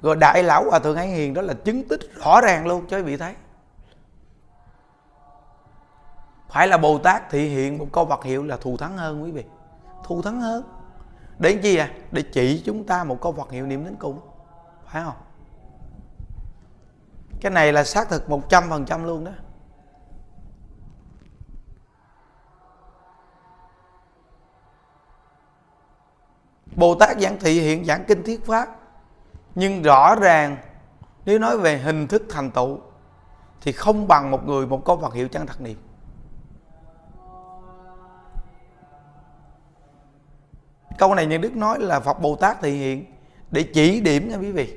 Rồi 0.01 0.15
đại 0.15 0.43
lão 0.43 0.69
hòa 0.69 0.79
thượng 0.79 0.97
ái 0.97 1.07
hiền 1.07 1.33
đó 1.33 1.41
là 1.41 1.53
chứng 1.53 1.87
tích 1.87 1.99
rõ 2.15 2.41
ràng 2.41 2.67
luôn, 2.67 2.85
cho 2.87 2.97
quý 2.97 3.03
vị 3.03 3.17
thấy. 3.17 3.35
Phải 6.49 6.67
là 6.67 6.77
bồ 6.77 6.97
tát 6.97 7.29
thị 7.29 7.49
hiện 7.49 7.77
một 7.77 7.87
câu 7.93 8.05
vật 8.05 8.23
hiệu 8.23 8.43
là 8.43 8.57
thù 8.57 8.77
thắng 8.77 8.97
hơn 8.97 9.23
quý 9.23 9.31
vị. 9.31 9.45
Thù 10.03 10.21
thắng 10.21 10.41
hơn 10.41 10.80
để 11.41 11.59
chi 11.63 11.75
à? 11.77 11.91
Để 12.11 12.21
chỉ 12.21 12.61
chúng 12.65 12.83
ta 12.83 13.03
một 13.03 13.21
câu 13.21 13.31
vật 13.31 13.51
hiệu 13.51 13.65
niệm 13.65 13.85
đến 13.85 13.95
cùng. 13.99 14.19
Phải 14.85 15.03
không? 15.03 15.15
Cái 17.41 17.51
này 17.51 17.73
là 17.73 17.83
xác 17.83 18.09
thực 18.09 18.29
một 18.29 18.49
trăm 18.49 18.63
phần 18.69 18.85
trăm 18.85 19.03
luôn 19.03 19.23
đó. 19.23 19.31
Bồ 26.75 26.95
Tát 26.95 27.19
giảng 27.19 27.39
thị 27.39 27.61
hiện, 27.61 27.85
giảng 27.85 28.05
kinh 28.07 28.23
thiết 28.23 28.45
pháp. 28.45 28.67
Nhưng 29.55 29.81
rõ 29.81 30.15
ràng, 30.15 30.57
Nếu 31.25 31.39
nói 31.39 31.57
về 31.57 31.77
hình 31.77 32.07
thức 32.07 32.23
thành 32.29 32.51
tựu, 32.51 32.79
Thì 33.61 33.71
không 33.71 34.07
bằng 34.07 34.31
một 34.31 34.47
người 34.47 34.67
một 34.67 34.85
câu 34.85 34.97
Phật 34.97 35.13
hiệu 35.13 35.27
chân 35.27 35.47
thật 35.47 35.61
niệm. 35.61 35.77
Câu 41.01 41.15
này 41.15 41.25
Nhân 41.25 41.41
Đức 41.41 41.55
nói 41.55 41.79
là 41.79 41.99
Phật 41.99 42.21
Bồ 42.21 42.35
Tát 42.35 42.61
thị 42.61 42.71
hiện 42.71 43.05
Để 43.51 43.63
chỉ 43.63 44.01
điểm 44.01 44.29
nha 44.29 44.37
quý 44.37 44.51
vị. 44.51 44.75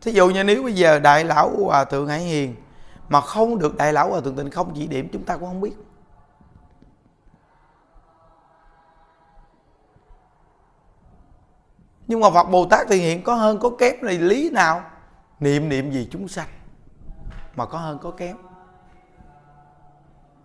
Thí 0.00 0.12
dụ 0.12 0.30
như 0.30 0.44
nếu 0.44 0.62
bây 0.62 0.72
giờ 0.72 0.98
Đại 0.98 1.24
Lão 1.24 1.50
Hòa 1.64 1.84
Thượng 1.84 2.08
Hải 2.08 2.20
Hiền 2.20 2.54
Mà 3.08 3.20
không 3.20 3.58
được 3.58 3.76
Đại 3.76 3.92
Lão 3.92 4.10
Hòa 4.10 4.20
Thượng 4.20 4.36
Tịnh 4.36 4.50
không 4.50 4.72
chỉ 4.74 4.86
điểm, 4.86 5.08
Chúng 5.12 5.24
ta 5.24 5.36
cũng 5.36 5.48
không 5.48 5.60
biết. 5.60 5.72
Nhưng 12.06 12.20
mà 12.20 12.30
phật 12.30 12.50
bồ 12.50 12.66
tát 12.66 12.86
thì 12.90 12.96
hiện 12.96 13.22
có 13.22 13.34
hơn 13.34 13.58
có 13.58 13.70
kém 13.78 13.94
này 14.02 14.18
lý 14.18 14.50
nào? 14.50 14.82
Niệm 15.40 15.68
niệm 15.68 15.90
gì 15.90 16.08
chúng 16.10 16.28
sanh 16.28 16.48
mà 17.56 17.66
có 17.66 17.78
hơn 17.78 17.98
có 17.98 18.10
kém. 18.10 18.36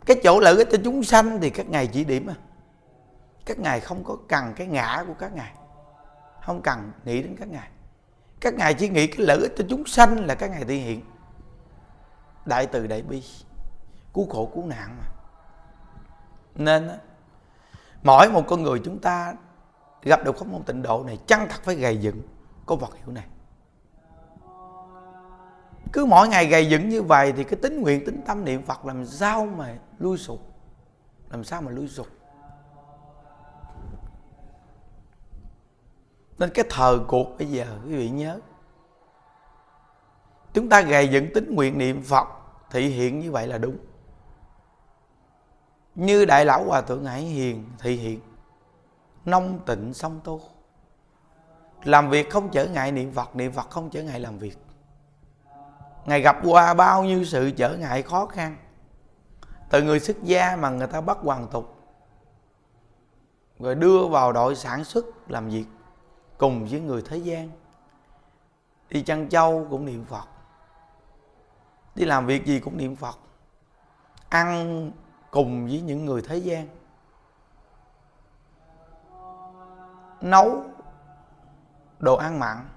Cái 0.05 0.17
chỗ 0.23 0.39
lợi 0.39 0.55
ích 0.55 0.67
cho 0.71 0.77
chúng 0.83 1.03
sanh 1.03 1.41
thì 1.41 1.49
các 1.49 1.69
ngài 1.69 1.87
chỉ 1.87 2.03
điểm 2.03 2.27
à 2.27 2.35
các 3.45 3.59
ngài 3.59 3.79
không 3.79 4.03
có 4.03 4.17
cần 4.27 4.53
cái 4.55 4.67
ngã 4.67 5.03
của 5.07 5.13
các 5.19 5.33
ngài. 5.33 5.53
Không 6.41 6.61
cần 6.61 6.91
nghĩ 7.05 7.21
đến 7.23 7.35
các 7.39 7.47
ngài. 7.47 7.69
Các 8.39 8.53
ngài 8.53 8.73
chỉ 8.73 8.89
nghĩ 8.89 9.07
cái 9.07 9.25
lợi 9.25 9.37
ích 9.41 9.53
cho 9.57 9.65
chúng 9.69 9.85
sanh 9.85 10.25
là 10.25 10.35
các 10.35 10.51
ngài 10.51 10.63
thể 10.65 10.75
hiện. 10.75 11.01
Đại 12.45 12.65
từ 12.65 12.87
đại 12.87 13.01
bi. 13.01 13.23
Cứu 14.13 14.27
khổ 14.29 14.51
cứu 14.53 14.65
nạn 14.65 14.97
mà. 14.99 15.05
Nên 16.55 16.89
mỗi 18.03 18.29
một 18.29 18.43
con 18.47 18.63
người 18.63 18.81
chúng 18.85 18.99
ta 18.99 19.33
gặp 20.01 20.23
được 20.23 20.37
pháp 20.37 20.47
môn 20.47 20.63
tịnh 20.63 20.81
độ 20.81 21.03
này 21.03 21.19
chăng 21.27 21.47
thật 21.49 21.61
phải 21.63 21.75
gầy 21.75 21.97
dựng 21.97 22.21
có 22.65 22.75
vật 22.75 22.95
hiệu 22.95 23.11
này. 23.11 23.25
Cứ 25.93 26.05
mỗi 26.05 26.27
ngày 26.27 26.47
gầy 26.47 26.69
dựng 26.69 26.89
như 26.89 27.01
vậy 27.01 27.33
thì 27.37 27.43
cái 27.43 27.59
tính 27.61 27.81
nguyện, 27.81 28.05
tính 28.05 28.21
tâm 28.25 28.45
niệm 28.45 28.65
phật 28.65 28.85
làm 28.85 29.05
sao 29.05 29.45
mà 29.45 29.77
lui 29.99 30.17
sụp? 30.17 30.41
Làm 31.29 31.43
sao 31.43 31.61
mà 31.61 31.71
lui 31.71 31.87
sụp? 31.87 32.07
Nên 36.39 36.49
cái 36.53 36.65
thời 36.69 36.99
cuộc 36.99 37.37
bây 37.37 37.47
giờ, 37.47 37.65
quý 37.85 37.95
vị 37.95 38.09
nhớ. 38.09 38.39
Chúng 40.53 40.69
ta 40.69 40.81
gầy 40.81 41.07
dựng 41.07 41.33
tính 41.33 41.55
nguyện 41.55 41.77
niệm 41.77 42.03
phật 42.03 42.27
thị 42.69 42.87
hiện 42.87 43.19
như 43.19 43.31
vậy 43.31 43.47
là 43.47 43.57
đúng. 43.57 43.77
Như 45.95 46.25
đại 46.25 46.45
lão 46.45 46.63
hòa 46.63 46.81
thượng 46.81 47.05
hải 47.05 47.21
hiền 47.21 47.69
thị 47.79 47.95
hiện, 47.95 48.19
nông 49.25 49.59
tịnh 49.65 49.93
song 49.93 50.19
tu. 50.23 50.41
Làm 51.83 52.09
việc 52.09 52.29
không 52.29 52.49
trở 52.49 52.65
ngại 52.65 52.91
niệm 52.91 53.11
phật 53.11 53.35
niệm 53.35 53.51
phật 53.51 53.69
không 53.69 53.89
trở 53.89 54.03
ngại 54.03 54.19
làm 54.19 54.37
việc. 54.37 54.57
Ngài 56.05 56.21
gặp 56.21 56.37
qua 56.43 56.73
bao 56.73 57.03
nhiêu 57.03 57.25
sự 57.25 57.51
trở 57.51 57.77
ngại 57.77 58.01
khó 58.01 58.25
khăn. 58.25 58.57
Từ 59.69 59.83
người 59.83 59.99
xuất 59.99 60.23
gia 60.23 60.55
mà 60.55 60.69
người 60.69 60.87
ta 60.87 61.01
bắt 61.01 61.17
hoàn 61.21 61.47
tục. 61.47 61.75
Rồi 63.59 63.75
đưa 63.75 64.07
vào 64.07 64.31
đội 64.31 64.55
sản 64.55 64.83
xuất 64.83 65.05
làm 65.27 65.49
việc 65.49 65.65
cùng 66.37 66.65
với 66.65 66.79
người 66.79 67.01
thế 67.05 67.17
gian. 67.17 67.49
Đi 68.89 69.03
chăn 69.03 69.29
châu 69.29 69.67
cũng 69.69 69.85
niệm 69.85 70.05
phật. 70.05 70.27
Đi 71.95 72.05
làm 72.05 72.25
việc 72.25 72.45
gì 72.45 72.59
cũng 72.59 72.77
niệm 72.77 72.95
phật. 72.95 73.19
Ăn 74.29 74.91
cùng 75.31 75.65
với 75.67 75.81
những 75.81 76.05
người 76.05 76.21
thế 76.21 76.37
gian. 76.37 76.67
Nấu 80.21 80.63
đồ 81.99 82.15
ăn 82.15 82.39
mặn. 82.39 82.69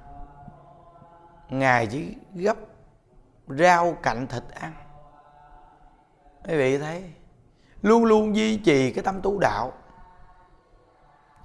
Ngài 1.49 1.87
chỉ 1.87 2.15
gấp 2.35 2.57
rau 3.49 3.93
cạnh 4.03 4.27
thịt 4.27 4.43
ăn. 4.55 4.73
Quý 6.45 6.57
vị 6.57 6.79
thấy, 6.79 7.12
luôn 7.83 8.05
luôn 8.05 8.37
duy 8.37 8.57
trì 8.57 8.93
cái 8.93 9.05
tâm 9.05 9.21
tu 9.23 9.38
đạo. 9.38 9.73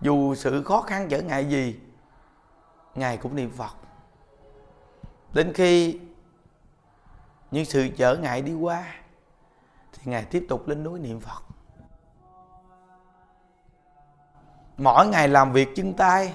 Dù 0.01 0.36
sự 0.36 0.63
khó 0.63 0.82
khăn 0.82 1.08
trở 1.10 1.22
ngại 1.22 1.46
gì 1.50 1.79
ngài 2.95 3.17
cũng 3.17 3.35
niệm 3.35 3.51
phật. 3.51 3.75
Đến 5.33 5.53
khi 5.53 6.00
những 7.51 7.65
sự 7.65 7.89
trở 7.97 8.17
ngại 8.17 8.41
đi 8.41 8.53
qua, 8.53 8.95
thì 9.93 10.01
ngài 10.12 10.25
tiếp 10.25 10.45
tục 10.50 10.67
lên 10.67 10.83
núi 10.83 11.00
niệm 11.00 11.19
phật. 11.19 11.43
Mỗi 14.77 15.07
ngày 15.07 15.27
làm 15.27 15.51
việc 15.51 15.69
chân 15.75 15.93
tay, 15.93 16.33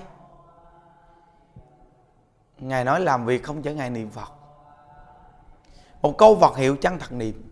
ngài 2.58 2.84
nói 2.84 3.00
làm 3.00 3.26
việc 3.26 3.42
không 3.42 3.62
trở 3.62 3.74
ngại 3.74 3.90
niệm 3.90 4.10
phật. 4.10 4.32
Một 6.02 6.14
câu 6.18 6.34
vật 6.34 6.56
hiệu 6.56 6.76
chân 6.76 6.98
thật 6.98 7.12
niệm. 7.12 7.50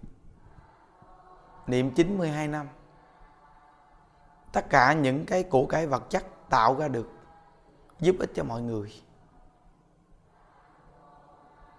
Niệm 1.66 1.90
92 1.94 2.48
năm. 2.48 2.68
Tất 4.52 4.70
cả 4.70 4.92
những 4.92 5.26
cái 5.26 5.42
của 5.42 5.66
cái 5.66 5.86
vật 5.86 6.10
chất 6.10 6.24
tạo 6.50 6.76
ra 6.76 6.88
được 6.88 7.15
giúp 8.00 8.16
ích 8.18 8.30
cho 8.34 8.44
mọi 8.44 8.62
người. 8.62 9.02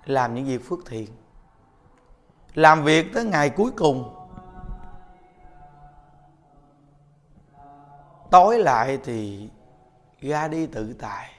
Làm 0.05 0.35
những 0.35 0.45
việc 0.45 0.69
phước 0.69 0.79
thiện. 0.85 1.07
Làm 2.53 2.83
việc 2.83 3.07
tới 3.13 3.25
ngày 3.25 3.49
cuối 3.49 3.71
cùng. 3.77 4.13
Tối 8.31 8.59
lại 8.59 8.99
thì 9.03 9.49
ra 10.19 10.47
đi 10.47 10.67
tự 10.67 10.93
tại. 10.99 11.33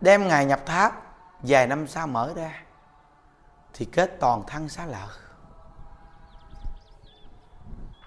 Đem 0.00 0.28
ngài 0.28 0.46
nhập 0.46 0.60
tháp, 0.66 1.16
vài 1.40 1.66
năm 1.66 1.86
sau 1.86 2.06
mở 2.06 2.32
ra, 2.36 2.64
thì 3.72 3.84
kết 3.84 4.16
toàn 4.20 4.42
thân 4.46 4.68
xá 4.68 4.86
lợi. 4.86 5.08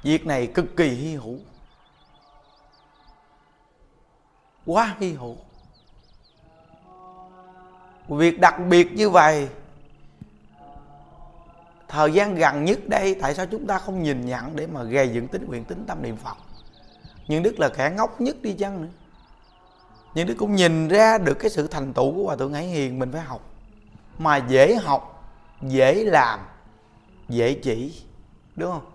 Việc 0.04 0.26
này 0.26 0.48
cực 0.48 0.66
kỳ 0.78 0.90
hy 0.90 1.16
hữu. 1.16 1.38
Quá 4.66 4.96
hy 5.00 5.14
hữu. 5.14 5.38
Việc 8.08 8.40
đặc 8.40 8.56
biệt 8.70 8.92
như 8.94 9.10
vậy, 9.10 9.50
thời 11.88 12.14
gian 12.14 12.36
gần 12.36 12.66
nhất 12.66 12.80
đây 12.88 13.16
tại 13.22 13.36
sao 13.36 13.46
chúng 13.46 13.68
ta 13.68 13.78
không 13.78 14.04
nhìn 14.04 14.26
nhận 14.26 14.56
để 14.56 14.68
mà 14.68 14.84
gây 14.84 15.10
dựng 15.10 15.28
tính 15.28 15.46
nguyện 15.48 15.64
tính 15.66 15.84
tâm 15.88 16.02
niệm 16.02 16.18
phật? 16.18 16.38
Nhưng 17.28 17.44
đức 17.44 17.60
là 17.60 17.70
kẻ 17.70 17.94
ngốc 17.98 18.22
nhất 18.22 18.42
đi 18.42 18.54
chăng 18.54 18.82
nữa? 18.82 18.90
Nhưng 20.14 20.28
đức 20.28 20.36
cũng 20.38 20.56
nhìn 20.56 20.88
ra 20.88 21.18
được 21.18 21.34
cái 21.40 21.50
sự 21.50 21.68
thành 21.68 21.94
tựu 21.94 22.16
của 22.16 22.24
hòa 22.24 22.36
thượng 22.36 22.54
hải 22.54 22.64
hiền 22.64 23.00
mình 23.00 23.12
phải 23.12 23.22
học. 23.22 23.42
Mà 24.18 24.38
dễ 24.38 24.76
học, 24.76 25.34
dễ 25.62 26.04
làm, 26.04 26.40
dễ 27.30 27.54
chỉ, 27.54 28.04
đúng 28.56 28.72
không? 28.72 28.86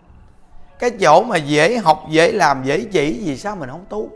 Cái 0.79 0.91
chỗ 0.91 1.25
mà 1.25 1.37
dễ 1.37 1.79
học, 1.79 2.05
dễ 2.11 2.33
làm, 2.33 2.65
dễ 2.65 2.85
chỉ 2.85 3.23
vì 3.25 3.37
sao 3.37 3.57
mình 3.57 3.71
không 3.71 3.85
tu? 3.89 4.11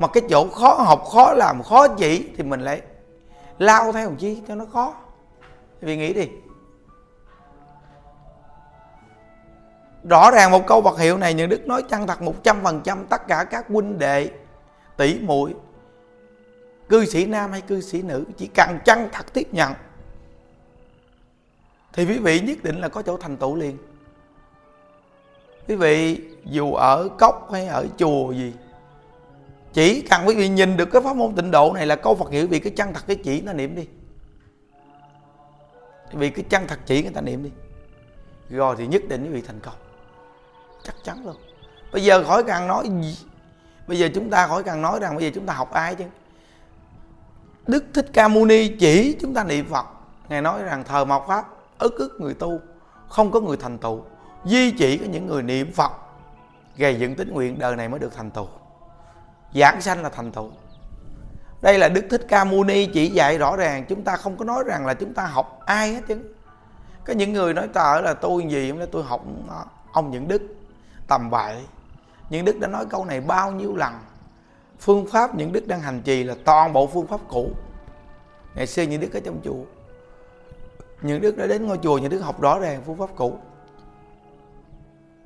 Mà 0.00 0.08
cái 0.08 0.22
chỗ 0.30 0.48
khó 0.48 0.72
học, 0.72 1.04
khó 1.12 1.32
làm, 1.32 1.62
khó 1.62 1.88
chỉ 1.88 2.28
thì 2.36 2.42
mình 2.42 2.60
lại 2.60 2.82
lao 3.58 3.92
theo 3.92 4.12
chi, 4.18 4.42
cho 4.48 4.54
nó 4.54 4.64
khó. 4.72 4.94
Vì 5.80 5.96
nghĩ 5.96 6.12
đi. 6.12 6.28
Rõ 10.04 10.30
ràng 10.30 10.50
một 10.50 10.66
câu 10.66 10.80
bậc 10.80 10.98
hiệu 10.98 11.18
này, 11.18 11.34
những 11.34 11.48
đức 11.48 11.66
nói 11.66 11.82
chân 11.82 12.06
thật 12.06 12.22
một 12.22 12.34
trăm 12.42 12.60
phần 12.62 12.80
trăm 12.84 13.06
tất 13.06 13.28
cả 13.28 13.44
các 13.44 13.64
huynh 13.68 13.98
đệ, 13.98 14.30
tỷ 14.96 15.18
muội, 15.20 15.54
cư 16.88 17.04
sĩ 17.04 17.26
nam 17.26 17.52
hay 17.52 17.60
cư 17.60 17.80
sĩ 17.80 18.02
nữ, 18.02 18.24
chỉ 18.36 18.46
cần 18.46 18.78
chân 18.84 19.08
thật 19.12 19.32
tiếp 19.32 19.48
nhận, 19.52 19.72
thì 21.92 22.06
quý 22.06 22.18
vị 22.18 22.40
nhất 22.40 22.58
định 22.62 22.80
là 22.80 22.88
có 22.88 23.02
chỗ 23.02 23.16
thành 23.16 23.36
tựu 23.36 23.56
liền. 23.56 23.78
Quý 25.68 25.76
vị 25.76 26.20
dù 26.44 26.74
ở 26.74 27.08
cốc 27.18 27.48
hay 27.52 27.66
ở 27.66 27.86
chùa 27.98 28.32
gì 28.32 28.52
chỉ 29.72 30.02
cần 30.02 30.26
quý 30.26 30.34
vị 30.34 30.48
nhìn 30.48 30.76
được 30.76 30.86
cái 30.92 31.02
pháp 31.02 31.16
môn 31.16 31.34
tịnh 31.34 31.50
độ 31.50 31.72
này 31.74 31.86
là 31.86 31.96
câu 31.96 32.14
Phật 32.14 32.30
hiệu, 32.30 32.46
vì 32.46 32.58
cái 32.58 32.72
chân 32.76 32.92
thật 32.94 33.04
cái 33.06 33.16
chỉ 33.16 33.40
nó 33.40 33.52
niệm 33.52 33.74
đi. 33.74 33.86
Vì 36.12 36.30
cái 36.30 36.44
chân 36.48 36.66
thật 36.66 36.78
chỉ 36.86 37.02
người 37.02 37.12
ta 37.12 37.20
niệm 37.20 37.42
đi. 37.42 37.50
Rồi 38.48 38.74
thì 38.78 38.86
nhất 38.86 39.02
định 39.08 39.24
quý 39.24 39.28
vị 39.28 39.42
thành 39.46 39.60
công. 39.60 39.74
Chắc 40.82 40.94
chắn 41.04 41.26
luôn. 41.26 41.36
Bây 41.92 42.04
giờ 42.04 42.24
khỏi 42.24 42.44
cần 42.44 42.66
nói 42.66 42.88
gì. 43.02 43.18
Bây 43.86 43.98
giờ 43.98 44.08
chúng 44.14 44.30
ta 44.30 44.46
khỏi 44.46 44.62
cần 44.62 44.82
nói 44.82 45.00
rằng 45.00 45.16
bây 45.16 45.24
giờ 45.24 45.30
chúng 45.34 45.46
ta 45.46 45.54
học 45.54 45.72
ai 45.72 45.94
chứ? 45.94 46.04
Đức 47.66 47.84
thích 47.94 48.06
ca 48.12 48.28
mâu 48.28 48.44
ni 48.44 48.68
chỉ 48.68 49.16
chúng 49.20 49.34
ta 49.34 49.44
niệm 49.44 49.66
phật. 49.68 49.86
Ngài 50.28 50.42
nói 50.42 50.62
rằng 50.62 50.84
thờ 50.84 51.04
mộc 51.04 51.24
pháp, 51.28 51.48
ức 51.78 51.94
ức 51.98 52.20
người 52.20 52.34
tu, 52.34 52.60
không 53.08 53.30
có 53.30 53.40
người 53.40 53.56
thành 53.56 53.78
tựu. 53.78 54.02
Duy 54.44 54.70
chỉ 54.70 54.98
có 54.98 55.06
những 55.06 55.26
người 55.26 55.42
niệm 55.42 55.72
phật. 55.72 55.92
Gây 56.76 56.94
dựng 56.94 57.14
tính 57.14 57.30
nguyện 57.32 57.58
đời 57.58 57.76
này 57.76 57.88
mới 57.88 58.00
được 58.00 58.14
thành 58.14 58.30
tựu 58.30 58.48
giảng 59.54 59.80
sanh 59.80 60.02
là 60.02 60.08
thành 60.08 60.32
tựu. 60.32 60.50
Đây 61.62 61.78
là 61.78 61.88
đức 61.88 62.04
thích 62.10 62.26
ca 62.28 62.44
mâu 62.44 62.64
ni 62.64 62.86
chỉ 62.86 63.08
dạy 63.08 63.38
rõ 63.38 63.56
ràng, 63.56 63.84
chúng 63.88 64.02
ta 64.02 64.16
không 64.16 64.36
có 64.36 64.44
nói 64.44 64.64
rằng 64.66 64.86
là 64.86 64.94
chúng 64.94 65.14
ta 65.14 65.26
học 65.26 65.60
ai 65.66 65.94
hết 65.94 66.00
chứ. 66.08 66.18
Có 67.04 67.12
những 67.12 67.32
người 67.32 67.54
nói 67.54 67.68
tờ 67.68 68.00
là 68.00 68.14
tôi 68.14 68.46
gì? 68.48 68.70
Không 68.70 68.86
tôi 68.92 69.02
học 69.02 69.24
ờ, 69.48 69.64
ông 69.92 70.10
những 70.10 70.28
đức, 70.28 70.42
tầm 71.06 71.30
bậy. 71.30 71.56
Những 72.30 72.44
đức 72.44 72.58
đã 72.60 72.68
nói 72.68 72.86
câu 72.86 73.04
này 73.04 73.20
bao 73.20 73.52
nhiêu 73.52 73.76
lần? 73.76 73.92
Phương 74.80 75.06
pháp 75.12 75.34
những 75.34 75.52
đức 75.52 75.66
đang 75.66 75.80
hành 75.80 76.02
trì 76.02 76.24
là 76.24 76.34
toàn 76.44 76.72
bộ 76.72 76.86
phương 76.86 77.06
pháp 77.06 77.20
cũ. 77.28 77.50
Ngày 78.54 78.66
xưa 78.66 78.82
những 78.82 79.00
đức 79.00 79.12
ở 79.12 79.20
trong 79.24 79.40
chùa. 79.44 79.64
Những 81.02 81.20
đức 81.20 81.36
đã 81.36 81.46
đến 81.46 81.66
ngôi 81.66 81.78
chùa, 81.82 81.98
những 81.98 82.10
đức 82.10 82.18
học 82.18 82.40
rõ 82.40 82.58
ràng 82.58 82.82
phương 82.86 82.96
pháp 82.96 83.10
cũ. 83.16 83.38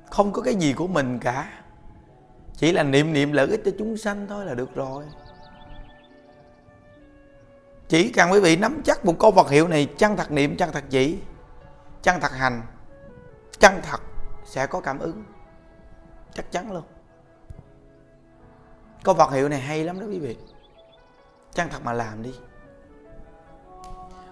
Không 0.09 0.31
có 0.31 0.41
cái 0.41 0.55
gì 0.55 0.73
của 0.73 0.87
mình 0.87 1.19
cả 1.19 1.49
chỉ 2.57 2.71
là 2.71 2.83
niệm 2.83 3.13
niệm 3.13 3.31
lợi 3.31 3.47
ích 3.47 3.61
cho 3.65 3.71
chúng 3.77 3.97
sanh 3.97 4.27
thôi 4.27 4.45
là 4.45 4.53
được 4.53 4.75
rồi. 4.75 5.05
Chỉ 7.87 8.11
cần 8.11 8.31
quý 8.31 8.39
vị 8.39 8.55
nắm 8.55 8.81
chắc 8.85 9.05
một 9.05 9.15
câu 9.19 9.31
Phật 9.31 9.49
hiệu 9.49 9.67
này, 9.67 9.87
chân 9.97 10.17
thật 10.17 10.31
niệm, 10.31 10.57
chân 10.57 10.71
thật 10.71 10.83
chỉ, 10.89 11.19
chân 12.03 12.19
thật 12.21 12.31
hành, 12.31 12.61
chân 13.59 13.73
thật 13.83 14.01
sẽ 14.45 14.67
có 14.67 14.81
cảm 14.81 14.99
ứng. 14.99 15.23
Chắc 16.33 16.51
chắn 16.51 16.71
luôn. 16.71 16.83
Câu 19.03 19.15
Phật 19.15 19.31
hiệu 19.31 19.49
này 19.49 19.59
hay 19.59 19.83
lắm 19.83 19.99
đó 19.99 20.05
quý 20.05 20.19
vị. 20.19 20.37
Chân 21.53 21.69
thật 21.69 21.79
mà 21.83 21.93
làm 21.93 22.23
đi. 22.23 22.33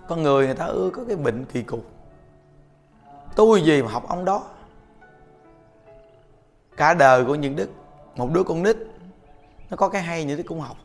Con 0.07 0.23
người 0.23 0.45
người 0.45 0.55
ta 0.55 0.65
ưa 0.65 0.89
có 0.93 1.03
cái 1.07 1.15
bệnh 1.15 1.45
kỳ 1.45 1.63
cục. 1.63 1.85
Tôi 3.35 3.61
gì 3.61 3.81
mà 3.81 3.91
học 3.91 4.07
ông 4.07 4.25
đó. 4.25 4.49
Cả 6.77 6.93
đời 6.93 7.25
của 7.25 7.35
những 7.35 7.55
đức 7.55 7.69
một 8.15 8.29
đứa 8.31 8.43
con 8.43 8.63
nít, 8.63 8.77
nó 9.69 9.77
có 9.77 9.89
cái 9.89 10.01
hay 10.01 10.23
như 10.23 10.35
thế 10.35 10.43
cũng 10.43 10.59
học. 10.59 10.77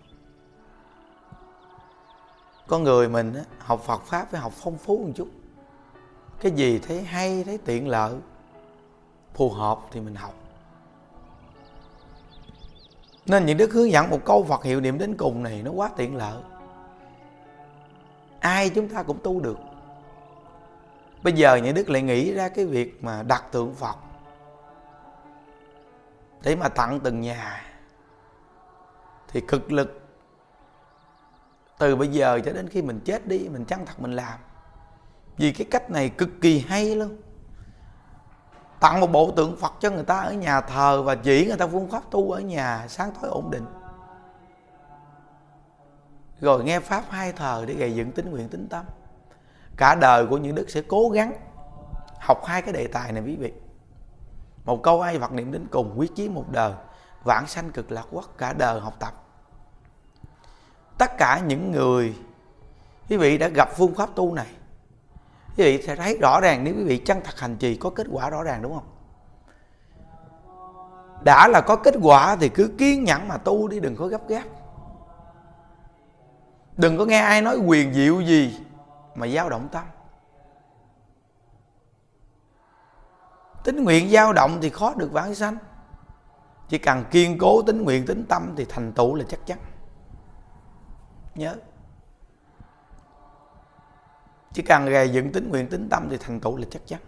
Con 2.67 2.83
người 2.83 3.09
mình 3.09 3.35
học 3.59 3.83
Phật 3.87 4.03
pháp 4.03 4.31
phải 4.31 4.41
học 4.41 4.53
phong 4.57 4.79
phú 4.79 4.99
một 4.99 5.13
chút. 5.17 5.29
Cái 6.41 6.53
gì 6.53 6.79
thấy 6.79 7.03
hay, 7.03 7.45
thấy 7.45 7.59
tiện 7.59 7.89
lợi, 7.89 8.15
phù 9.35 9.51
hợp 9.51 9.79
thì 9.91 10.01
mình 10.01 10.15
học. 10.15 10.35
Nên 13.27 13.47
những 13.47 13.57
đức 13.57 13.73
hướng 13.73 13.91
dẫn 13.91 14.11
một 14.11 14.19
câu 14.25 14.45
Phật 14.45 14.65
hiệu 14.65 14.81
niệm 14.81 14.99
đến 14.99 15.17
cùng 15.17 15.43
này 15.43 15.63
nó 15.63 15.71
quá 15.71 15.91
tiện 15.97 16.17
lợi. 16.17 16.43
Ai 18.41 18.71
chúng 18.71 18.89
ta 18.89 19.03
cũng 19.03 19.19
tu 19.23 19.41
được. 19.41 19.59
Bây 21.23 21.33
giờ 21.33 21.57
những 21.57 21.75
đức 21.75 21.91
lại 21.91 22.03
nghĩ 22.03 22.33
ra 22.33 22.49
cái 22.49 22.67
việc 22.67 23.05
mà 23.05 23.23
đặt 23.23 23.45
tượng 23.53 23.75
Phật 23.75 23.97
để 26.43 26.57
mà 26.57 26.69
tặng 26.69 27.01
từng 27.01 27.21
nhà. 27.21 27.63
Thì 29.29 29.41
cực 29.41 29.73
lực, 29.73 30.01
từ 31.79 31.97
bây 31.97 32.09
giờ 32.09 32.41
cho 32.45 32.53
đến 32.53 32.69
khi 32.69 32.83
mình 32.83 33.01
chết 33.05 33.27
đi, 33.27 33.49
mình 33.49 33.65
chân 33.65 33.87
thật 33.87 33.95
mình 33.99 34.13
làm. 34.13 34.39
Vì 35.37 35.53
cái 35.53 35.67
cách 35.71 35.91
này 35.91 36.09
cực 36.09 36.29
kỳ 36.41 36.61
hay 36.61 36.95
luôn 36.95 37.17
tặng 38.81 39.01
một 39.01 39.13
bộ 39.13 39.31
tượng 39.31 39.57
phật 39.57 39.73
cho 39.81 39.91
người 39.91 40.05
ta 40.05 40.21
ở 40.21 40.33
nhà 40.33 40.61
thờ 40.61 41.03
và 41.03 41.15
chỉ 41.15 41.47
người 41.47 41.57
ta 41.57 41.67
phương 41.67 41.91
pháp 41.91 42.03
tu 42.11 42.31
ở 42.31 42.41
nhà 42.41 42.87
sáng 42.89 43.11
tối 43.21 43.31
ổn 43.31 43.51
định. 43.51 43.67
Rồi 46.41 46.65
nghe 46.65 46.81
pháp 46.81 47.05
hai 47.09 47.33
thờ 47.33 47.65
để 47.69 47.75
gầy 47.75 47.95
dựng 47.95 48.13
tính 48.13 48.31
nguyện 48.31 48.49
tính 48.49 48.69
tâm. 48.71 48.85
Cả 49.77 49.95
đời 49.95 50.27
của 50.27 50.39
những 50.39 50.55
đức 50.55 50.71
sẽ 50.71 50.83
cố 50.89 51.09
gắng 51.09 51.33
học 52.21 52.45
hai 52.45 52.63
cái 52.63 52.73
đề 52.73 52.87
tài 52.87 53.13
này, 53.13 53.23
quý 53.23 53.37
vị 53.37 53.53
một 54.69 54.83
câu 54.83 55.01
ai 55.01 55.19
vật 55.19 55.33
niệm 55.33 55.53
đến 55.53 55.67
cùng 55.71 55.95
quyết 55.97 56.17
chí 56.17 56.29
một 56.29 56.45
đời, 56.51 56.73
vãng 57.25 57.47
sanh 57.47 57.71
cực 57.71 57.93
lạc 57.93 58.07
quốc 58.11 58.39
cả 58.39 58.53
đời 58.53 58.81
học 58.81 58.95
tập. 58.99 59.13
Tất 60.99 61.19
cả 61.19 61.41
những 61.47 61.73
người, 61.73 62.15
quý 63.09 63.17
vị 63.17 63.39
đã 63.39 63.49
gặp 63.49 63.69
phương 63.77 63.95
pháp 63.95 64.09
tu 64.15 64.35
này, 64.35 64.47
quý 65.57 65.65
vị 65.65 65.83
sẽ 65.83 65.97
thấy 65.97 66.19
rõ 66.21 66.41
ràng 66.41 66.65
nếu 66.65 66.75
quý 66.75 66.85
vị 66.85 66.99
chân 66.99 67.21
thật 67.25 67.39
hành 67.39 67.57
trì 67.57 67.77
có 67.77 67.91
kết 67.91 68.07
quả 68.11 68.31
rõ 68.31 68.43
ràng, 68.43 68.63
đúng 68.63 68.75
không? 68.75 68.89
Đã 71.25 71.49
là 71.49 71.61
có 71.61 71.77
kết 71.77 71.95
quả 72.03 72.37
thì 72.37 72.49
cứ 72.49 72.75
kiên 72.79 73.05
nhẫn 73.05 73.29
mà 73.29 73.37
tu 73.37 73.69
đi, 73.69 73.81
đừng 73.81 73.97
có 73.97 74.07
gấp 74.07 74.29
gáp. 74.29 74.45
Đừng 76.77 76.99
có 76.99 77.05
nghe 77.05 77.21
ai 77.21 77.43
nói 77.43 77.57
quyền 77.57 77.95
diệu 77.95 78.21
gì 78.21 78.61
mà 79.15 79.29
dao 79.29 79.49
động 79.49 79.69
tâm. 79.73 79.85
Tính 83.69 83.85
nguyện 83.85 84.11
dao 84.11 84.33
động 84.33 84.59
thì 84.63 84.71
khó 84.71 84.95
được 84.95 85.13
vãng 85.13 85.35
sanh. 85.35 85.57
Chỉ 86.69 86.79
cần 86.79 87.05
kiên 87.11 87.39
cố 87.39 87.63
tính 87.63 87.83
nguyện, 87.83 88.07
tính 88.07 88.25
tâm 88.29 88.55
thì 88.57 88.67
thành 88.69 88.93
tựu 88.93 89.15
là 89.15 89.25
chắc 89.29 89.47
chắn. 89.47 89.59
Nhớ. 91.35 91.57
Chỉ 94.53 94.63
cần 94.63 94.87
gầy 94.87 95.09
dựng 95.09 95.33
tính 95.33 95.51
nguyện, 95.51 95.69
tính 95.69 95.89
tâm 95.91 96.07
thì 96.11 96.17
thành 96.21 96.41
tựu 96.41 96.57
là 96.57 96.67
chắc 96.71 96.87
chắn. 96.87 97.01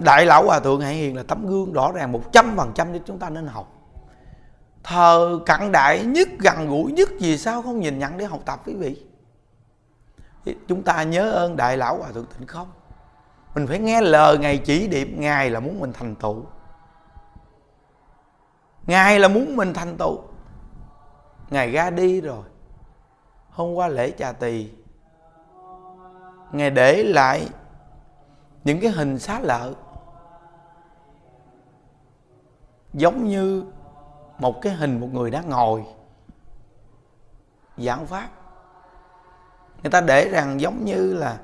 Đại 0.00 0.26
lão 0.26 0.46
hòa 0.46 0.60
thượng 0.60 0.80
hải 0.80 0.94
hiền 0.94 1.16
là 1.16 1.22
tấm 1.28 1.46
gương 1.46 1.72
rõ 1.72 1.92
ràng 1.92 2.12
một 2.12 2.32
trăm 2.32 2.56
phần 2.56 2.72
trăm 2.74 2.92
để 2.92 3.00
chúng 3.06 3.18
ta 3.18 3.30
nên 3.30 3.46
học. 3.46 3.72
Thờ 4.82 5.40
cận 5.46 5.72
đại 5.72 6.04
nhất, 6.04 6.28
gần 6.38 6.68
gũi 6.68 6.92
nhất, 6.92 7.08
vì 7.20 7.38
sao 7.38 7.62
không 7.62 7.80
nhìn 7.80 7.98
nhận 7.98 8.16
để 8.16 8.24
học 8.24 8.40
tập 8.44 8.60
quý 8.66 8.74
vị? 8.74 9.06
Chúng 10.68 10.82
ta 10.82 11.02
nhớ 11.02 11.30
ơn 11.30 11.56
đại 11.56 11.76
lão 11.76 11.98
hòa 11.98 12.12
thượng 12.12 12.26
tịnh 12.26 12.46
không 12.46 12.70
mình 13.54 13.66
phải 13.66 13.78
nghe 13.78 14.00
lời 14.00 14.38
ngài 14.38 14.58
chỉ 14.58 14.86
điểm, 14.88 15.20
ngài 15.20 15.50
là 15.50 15.60
muốn 15.60 15.80
mình 15.80 15.92
thành 15.92 16.14
tựu. 16.14 16.44
Ngài 18.86 19.18
là 19.18 19.28
muốn 19.28 19.56
mình 19.56 19.74
thành 19.74 19.96
tựu. 19.96 20.18
Ngài 21.50 21.70
ra 21.70 21.90
đi 21.90 22.20
rồi. 22.20 22.44
Hôm 23.50 23.74
qua 23.74 23.88
lễ 23.88 24.10
trà 24.18 24.32
tỳ, 24.32 24.70
ngài 26.52 26.70
để 26.70 27.02
lại 27.02 27.48
những 28.64 28.80
cái 28.80 28.90
hình 28.90 29.18
xá 29.18 29.40
lợi, 29.40 29.74
giống 32.92 33.24
như 33.24 33.64
một 34.38 34.62
cái 34.62 34.72
hình 34.72 35.00
một 35.00 35.08
người 35.12 35.30
đang 35.30 35.48
ngồi 35.48 35.84
giảng 37.76 38.06
pháp. 38.06 38.28
Người 39.82 39.90
ta 39.90 40.00
để 40.00 40.28
rằng 40.28 40.60
giống 40.60 40.84
như 40.84 41.14
là 41.14 41.38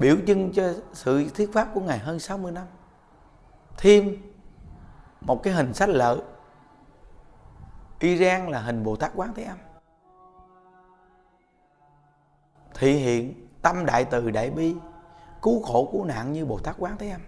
biểu 0.00 0.16
trưng 0.26 0.52
cho 0.52 0.72
sự 0.92 1.30
thuyết 1.34 1.52
pháp 1.52 1.68
của 1.74 1.80
ngài 1.80 1.98
hơn 1.98 2.18
60 2.18 2.52
năm. 2.52 2.66
Thêm 3.76 4.16
một 5.20 5.42
cái 5.42 5.52
hình 5.52 5.74
sách 5.74 5.88
lợi. 5.88 6.18
Iran 7.98 8.48
là 8.48 8.60
hình 8.60 8.84
Bồ 8.84 8.96
Tát 8.96 9.10
Quán 9.14 9.32
Thế 9.34 9.42
Âm. 9.42 9.58
Thị 12.74 12.92
hiện 12.92 13.48
tâm 13.62 13.86
đại 13.86 14.04
từ 14.04 14.30
đại 14.30 14.50
bi, 14.50 14.76
Cứu 15.42 15.62
khổ 15.62 15.88
cứu 15.92 16.04
nạn 16.04 16.32
như 16.32 16.46
Bồ 16.46 16.58
Tát 16.58 16.76
Quán 16.78 16.96
Thế 16.98 17.10
Âm. 17.10 17.20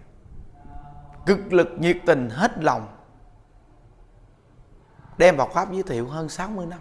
Cực 1.25 1.53
lực 1.53 1.67
nhiệt 1.79 1.97
tình 2.05 2.29
hết 2.29 2.63
lòng, 2.63 2.87
Đem 5.17 5.37
vào 5.37 5.49
Pháp 5.53 5.71
giới 5.71 5.83
thiệu 5.83 6.07
hơn 6.07 6.29
60 6.29 6.65
năm. 6.65 6.79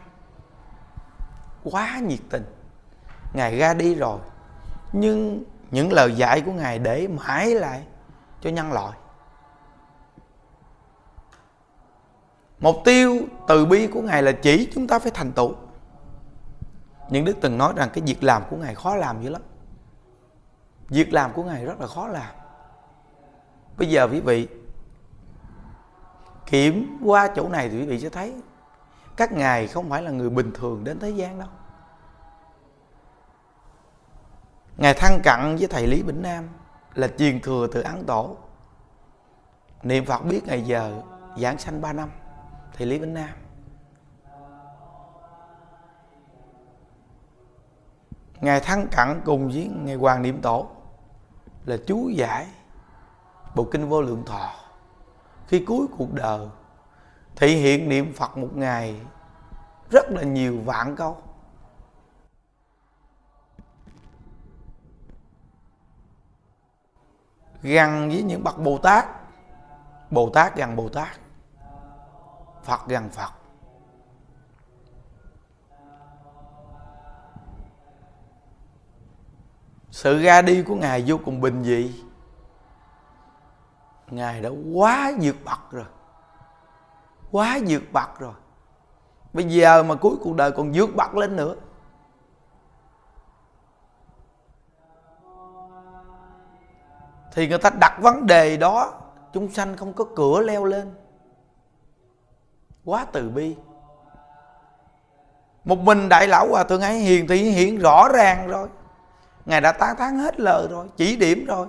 Quá 1.65 2.01
nhiệt 2.01 2.21
tình. 2.31 2.45
Ngài 3.35 3.59
ra 3.59 3.75
đi 3.75 3.95
rồi, 3.95 4.19
Nhưng 4.93 5.45
những 5.73 5.93
lời 5.93 6.15
dạy 6.15 6.41
của 6.41 6.53
Ngài 6.53 6.79
để 6.79 7.09
mãi 7.09 7.55
lại 7.55 7.83
cho 8.41 8.51
nhân 8.51 8.73
loại. 8.73 8.99
Mục 12.59 12.77
tiêu 12.85 13.17
từ 13.49 13.67
bi 13.67 13.87
của 13.87 14.03
Ngài 14.03 14.23
là 14.23 14.33
chỉ 14.33 14.69
chúng 14.75 14.87
ta 14.87 14.99
phải 14.99 15.11
thành 15.15 15.33
tựu. 15.33 15.55
Những 17.11 17.25
Đức 17.25 17.37
từng 17.41 17.59
nói 17.59 17.73
rằng 17.77 17.89
cái 17.93 18.05
việc 18.07 18.23
làm 18.23 18.43
của 18.51 18.57
Ngài 18.57 18.75
khó 18.75 18.97
làm 18.97 19.23
dữ 19.23 19.31
lắm. 19.31 19.43
Việc 20.89 21.13
làm 21.13 21.33
của 21.33 21.43
Ngài 21.43 21.65
rất 21.65 21.81
là 21.81 21.87
khó 21.87 22.09
làm. 22.09 22.35
Bây 23.77 23.89
giờ 23.89 24.09
quý 24.13 24.21
vị 24.21 24.49
Kiểm 26.47 26.99
qua 27.05 27.29
chỗ 27.37 27.49
này 27.49 27.69
thì 27.69 27.79
quý 27.79 27.87
vị 27.87 28.01
sẽ 28.01 28.09
thấy 28.09 28.35
Các 29.17 29.33
ngài 29.33 29.69
không 29.69 29.91
phải 29.91 30.03
là 30.03 30.11
người 30.11 30.31
bình 30.31 30.53
thường 30.55 30.85
đến 30.85 30.99
thế 30.99 31.11
gian 31.11 31.39
đâu. 31.39 31.49
Ngài 34.77 34.95
thăng 34.95 35.21
cận 35.25 35.57
với 35.57 35.67
thầy 35.71 35.87
Lý 35.87 36.03
Bỉnh 36.03 36.23
Nam 36.23 36.49
Là 36.95 37.09
truyền 37.19 37.41
thừa 37.41 37.67
từ 37.73 37.81
án 37.81 38.05
Tổ 38.05 38.37
Niệm 39.83 40.05
Phật 40.05 40.25
biết 40.25 40.41
ngày 40.45 40.63
giờ, 40.63 41.03
Giảng 41.39 41.59
sanh 41.59 41.81
3 41.81 41.93
năm, 41.93 42.11
thầy 42.73 42.87
lý 42.87 42.99
bỉnh 42.99 43.15
nam. 43.15 43.29
Ngài 48.41 48.61
thăng 48.61 48.87
cận 48.97 49.21
cùng 49.25 49.49
với 49.49 49.71
ngài 49.83 49.95
hoàng 49.95 50.23
niệm 50.23 50.41
tổ 50.43 50.67
là 51.65 51.77
chú 51.87 52.09
giải 52.09 52.47
bộ 53.55 53.65
kinh 53.65 53.89
vô 53.89 54.03
lượng 54.03 54.25
thọ. 54.27 54.51
Khi 55.47 55.65
cuối 55.67 55.87
cuộc 55.99 56.13
đời, 56.13 56.47
thị 57.37 57.57
hiện 57.57 57.89
niệm 57.89 58.13
phật 58.15 58.39
một 58.39 58.51
ngày, 58.55 59.01
rất 59.91 60.11
là 60.11 60.23
nhiều 60.23 60.61
vạn 60.65 60.97
câu. 60.97 61.17
Gần 67.63 68.09
với 68.09 68.23
những 68.23 68.45
bậc 68.45 68.59
bồ 68.59 68.79
tát. 68.79 69.07
Bồ 70.11 70.31
tát 70.31 70.57
gần 70.57 70.77
bồ 70.77 70.89
tát, 70.89 71.09
phật 72.63 72.81
gần 72.87 73.11
phật. 73.11 73.33
Sự 79.91 80.23
ra 80.23 80.43
đi 80.43 80.63
của 80.63 80.75
ngài 80.75 81.05
vô 81.07 81.19
cùng 81.25 81.41
bình 81.41 81.65
dị. 81.65 82.05
Ngài 84.11 84.41
đã 84.41 84.51
quá 84.75 85.13
vượt 85.21 85.37
bậc 85.45 85.71
rồi. 85.71 85.87
Quá 87.31 87.59
vượt 87.69 87.83
bậc 87.93 88.19
rồi. 88.19 88.35
Bây 89.33 89.45
giờ 89.45 89.83
mà 89.83 89.95
cuối 89.95 90.17
cuộc 90.23 90.37
đời 90.37 90.53
còn 90.53 90.73
vượt 90.73 90.97
bậc 90.97 91.15
lên 91.15 91.37
nữa 91.37 91.55
thì 97.33 97.49
người 97.49 97.59
ta 97.59 97.71
đặt 97.81 97.99
vấn 98.01 98.27
đề 98.27 98.57
đó, 98.57 98.95
chúng 99.33 99.51
sanh 99.51 99.77
không 99.77 99.93
có 99.93 100.05
cửa 100.17 100.41
leo 100.41 100.65
lên. 100.65 100.95
Quá 102.85 103.07
từ 103.13 103.29
bi. 103.29 103.57
Một 105.65 105.79
mình 105.79 106.09
đại 106.09 106.29
lão 106.29 106.49
hòa 106.51 106.65
thượng 106.65 106.81
ấy 106.81 106.99
hiền 106.99 107.27
thì 107.29 107.37
hiện 107.37 107.79
rõ 107.79 108.09
ràng 108.09 108.49
rồi. 108.49 108.69
Ngài 109.47 109.61
đã 109.61 109.73
tán 109.73 109.97
thán 109.97 110.19
hết 110.19 110.41
lời 110.41 110.67
rồi, 110.71 110.87
chỉ 110.97 111.17
điểm 111.17 111.47
rồi. 111.47 111.67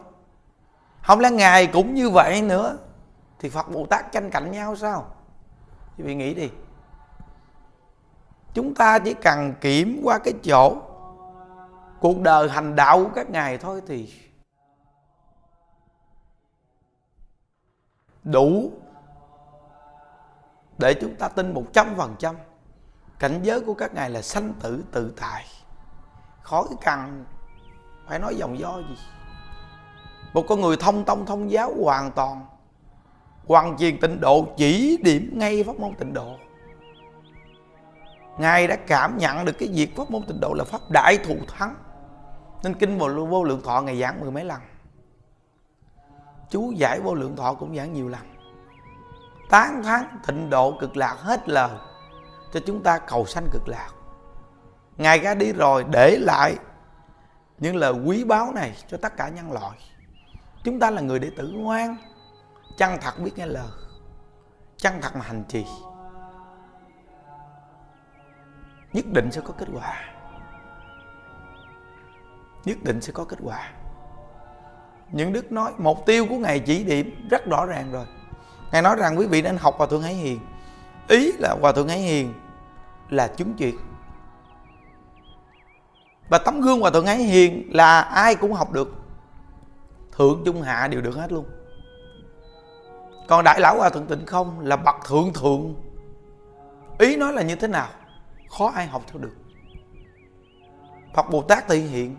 Không 1.02 1.20
lẽ 1.20 1.32
ngài 1.32 1.68
cũng 1.68 1.94
như 1.94 2.10
vậy 2.10 2.42
nữa? 2.42 2.78
Thì 3.40 3.50
phật 3.50 3.72
bồ 3.72 3.86
tát 3.86 4.12
tranh 4.12 4.30
cạnh 4.30 4.52
nhau 4.52 4.76
sao? 4.76 5.06
Quý 5.98 6.04
vị 6.04 6.16
nghĩ 6.16 6.34
đi. 6.34 6.50
Chúng 8.54 8.76
ta 8.76 9.00
chỉ 9.00 9.14
cần 9.14 9.54
kiểm 9.62 10.02
qua 10.04 10.18
cái 10.18 10.34
chỗ 10.44 10.76
cuộc 12.00 12.20
đời 12.22 12.50
hành 12.50 12.76
đạo 12.76 13.04
của 13.04 13.10
các 13.16 13.30
ngài 13.30 13.58
thôi 13.58 13.82
thì 13.88 14.14
đủ 18.24 18.72
để 20.78 20.94
chúng 20.94 21.16
ta 21.16 21.28
tin 21.28 21.54
một 21.54 21.64
trăm 21.74 21.96
phần 21.98 22.16
trăm. 22.20 22.36
Cảnh 23.20 23.40
giới 23.44 23.62
của 23.62 23.74
các 23.74 23.94
ngài 23.94 24.10
là 24.10 24.22
sanh 24.22 24.54
tử 24.62 24.84
tự 24.92 25.14
tại. 25.22 25.46
Khỏi 26.42 26.66
cần 26.86 27.26
phải 28.08 28.20
nói 28.20 28.36
dòng 28.36 28.60
do 28.60 28.78
gì. 28.78 28.98
Một 30.34 30.46
con 30.50 30.62
người 30.62 30.78
thông 30.78 31.06
tông 31.06 31.26
thông 31.26 31.52
giáo 31.52 31.74
hoàn 31.84 32.12
toàn 32.12 32.46
hoàn 33.48 33.78
truyền 33.78 34.00
tịnh 34.00 34.22
độ 34.22 34.48
chỉ 34.58 34.98
điểm 35.04 35.32
ngay 35.34 35.64
pháp 35.64 35.80
môn 35.80 35.96
tịnh 35.96 36.14
độ. 36.14 36.36
Ngài 38.38 38.68
đã 38.68 38.76
cảm 38.76 39.18
nhận 39.18 39.46
được 39.46 39.56
cái 39.60 39.70
việc 39.74 39.96
pháp 39.96 40.12
môn 40.12 40.24
tịnh 40.28 40.40
độ 40.40 40.54
là 40.54 40.64
pháp 40.64 40.82
đại 40.90 41.18
thù 41.18 41.36
thắng. 41.58 41.76
Nên 42.64 42.74
kinh 42.74 43.00
vô, 43.00 43.26
vô 43.26 43.44
lượng 43.44 43.62
thọ 43.64 43.82
ngày 43.82 44.00
giảng 44.00 44.20
mười 44.20 44.32
mấy 44.32 44.46
lần 44.46 44.62
chú 46.54 46.72
giải 46.72 47.00
vô 47.00 47.14
lượng 47.14 47.36
thọ 47.36 47.54
cũng 47.54 47.76
giảng 47.76 47.94
nhiều 47.94 48.10
lần. 48.10 48.22
Tán 49.50 49.84
thán 49.84 50.20
thịnh 50.24 50.50
độ 50.50 50.78
cực 50.80 50.98
lạc 50.98 51.16
hết 51.20 51.50
lời, 51.50 51.70
cho 52.52 52.60
chúng 52.66 52.84
ta 52.84 53.00
cầu 53.00 53.26
sanh 53.26 53.48
cực 53.52 53.68
lạc. 53.68 53.90
Ngài 54.98 55.20
ra 55.20 55.36
đi 55.36 55.54
rồi 55.54 55.86
để 55.92 56.18
lại 56.20 56.56
những 57.58 57.76
lời 57.76 57.94
quý 57.94 58.24
báu 58.24 58.52
này 58.52 58.76
cho 58.88 58.98
tất 58.98 59.18
cả 59.18 59.30
nhân 59.30 59.52
loại. 59.52 59.78
Chúng 60.64 60.80
ta 60.80 60.92
là 60.92 61.02
người 61.02 61.20
đệ 61.20 61.30
tử 61.38 61.52
ngoan, 61.56 61.98
chân 62.78 62.98
thật 63.02 63.20
biết 63.20 63.32
nghe 63.36 63.46
lời, 63.46 63.70
chân 64.78 64.94
thật 65.02 65.16
mà 65.16 65.22
hành 65.22 65.44
trì. 65.48 65.66
Nhất 68.94 69.06
định 69.12 69.32
sẽ 69.32 69.42
có 69.42 69.54
kết 69.58 69.68
quả. 69.74 70.14
Nhất 72.66 72.78
định 72.84 73.02
sẽ 73.02 73.12
có 73.14 73.26
kết 73.26 73.38
quả 73.44 73.72
những 75.14 75.34
đức 75.34 75.52
nói, 75.52 75.72
mục 75.78 76.06
tiêu 76.06 76.26
của 76.30 76.38
ngài 76.38 76.60
chỉ 76.60 76.84
điểm 76.84 77.28
rất 77.30 77.46
rõ 77.46 77.66
ràng 77.66 77.92
rồi. 77.92 78.06
Ngài 78.72 78.82
nói 78.82 78.96
rằng, 78.96 79.20
quý 79.20 79.26
vị 79.26 79.42
nên 79.42 79.58
học 79.58 79.76
hòa 79.78 79.88
thượng 79.88 80.02
hải 80.02 80.14
hiền. 80.14 80.40
Ý 81.08 81.32
là 81.40 81.56
hòa 81.62 81.72
thượng 81.72 81.88
hải 81.88 82.00
hiền 82.00 82.34
là 83.10 83.28
chứng 83.28 83.54
chuyện. 83.58 83.76
Và 86.30 86.38
tấm 86.38 86.62
gương 86.62 86.80
hòa 86.80 86.92
thượng 86.92 87.06
hải 87.06 87.18
hiền 87.18 87.70
là 87.74 88.02
ai 88.02 88.36
cũng 88.36 88.54
học 88.54 88.72
được. 88.72 88.94
Thượng, 90.18 90.42
trung, 90.46 90.62
hạ 90.62 90.88
đều 90.88 91.02
được 91.02 91.16
hết 91.16 91.32
luôn. 91.32 91.46
Còn 93.28 93.44
đại 93.44 93.60
lão 93.60 93.78
hòa 93.78 93.90
thượng 93.90 94.06
tịnh 94.06 94.26
không 94.26 94.60
là 94.60 94.76
bậc 94.76 94.96
thượng 95.08 95.34
thượng. 95.34 95.76
Ý 97.00 97.16
nói 97.16 97.34
là 97.34 97.42
như 97.42 97.56
thế 97.56 97.68
nào? 97.68 97.88
Khó 98.50 98.72
ai 98.76 98.88
học 98.88 99.04
theo 99.08 99.22
được. 99.22 99.36
Phật 101.14 101.30
bồ 101.30 101.42
tát 101.42 101.68
thị 101.68 101.80
hiện 101.80 102.16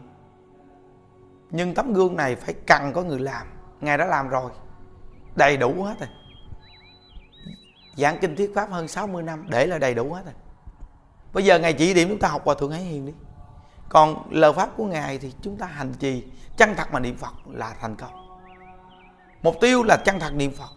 nhưng 1.54 1.74
tấm 1.74 1.92
gương 1.92 2.16
này 2.16 2.36
phải 2.36 2.54
cần 2.66 2.92
có 2.92 3.02
người 3.02 3.20
làm. 3.20 3.46
Ngài 3.80 3.98
đã 3.98 4.06
làm 4.06 4.28
rồi. 4.28 4.50
Đầy 5.36 5.56
đủ 5.56 5.82
hết 5.82 5.94
rồi. 6.00 6.08
Giảng 7.96 8.18
kinh 8.20 8.36
thuyết 8.36 8.52
pháp 8.54 8.70
hơn 8.70 8.88
60 8.88 9.22
năm, 9.22 9.46
để 9.50 9.66
là 9.66 9.78
đầy 9.78 9.94
đủ 9.94 10.12
hết 10.12 10.24
rồi. 10.24 10.34
Bây 11.32 11.44
giờ 11.44 11.58
ngài 11.58 11.72
chỉ 11.72 11.94
điểm 11.94 12.08
chúng 12.08 12.18
ta 12.18 12.28
học 12.28 12.42
hòa 12.44 12.54
thượng 12.58 12.70
hải 12.70 12.80
hiền 12.82 13.06
đi. 13.06 13.12
Còn 13.88 14.26
lời 14.30 14.52
pháp 14.52 14.70
của 14.76 14.84
ngài 14.84 15.18
thì 15.18 15.32
chúng 15.42 15.56
ta 15.56 15.66
hành 15.66 15.92
trì 15.98 16.24
chân 16.56 16.74
thật 16.76 16.92
mà 16.92 17.00
niệm 17.00 17.16
phật 17.16 17.34
là 17.46 17.74
thành 17.80 17.96
công. 17.96 18.40
Mục 19.42 19.54
tiêu 19.60 19.82
là 19.82 19.96
chân 20.04 20.20
thật 20.20 20.34
niệm 20.34 20.52
phật. 20.54 20.70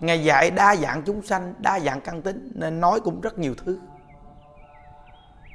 Ngài 0.00 0.24
dạy 0.24 0.50
đa 0.50 0.76
dạng 0.76 1.02
chúng 1.02 1.22
sanh, 1.22 1.54
đa 1.58 1.80
dạng 1.80 2.00
căn 2.00 2.22
tính, 2.22 2.52
nên 2.54 2.80
nói 2.80 3.00
cũng 3.00 3.20
rất 3.20 3.38
nhiều 3.38 3.54
thứ. 3.64 3.78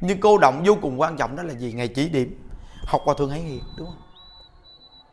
Nhưng 0.02 0.20
cô 0.20 0.38
động 0.38 0.64
vô 0.66 0.78
cùng 0.82 1.02
quan 1.02 1.18
trọng 1.18 1.36
đó 1.36 1.44
là 1.44 1.54
gì? 1.54 1.74
Ngài 1.74 1.88
chỉ 1.88 2.10
điểm 2.10 2.43
học 2.86 3.02
hòa 3.06 3.16
thượng 3.18 3.30
hải 3.30 3.40
hiền 3.40 3.64
đúng 3.78 3.88
không? 3.88 4.02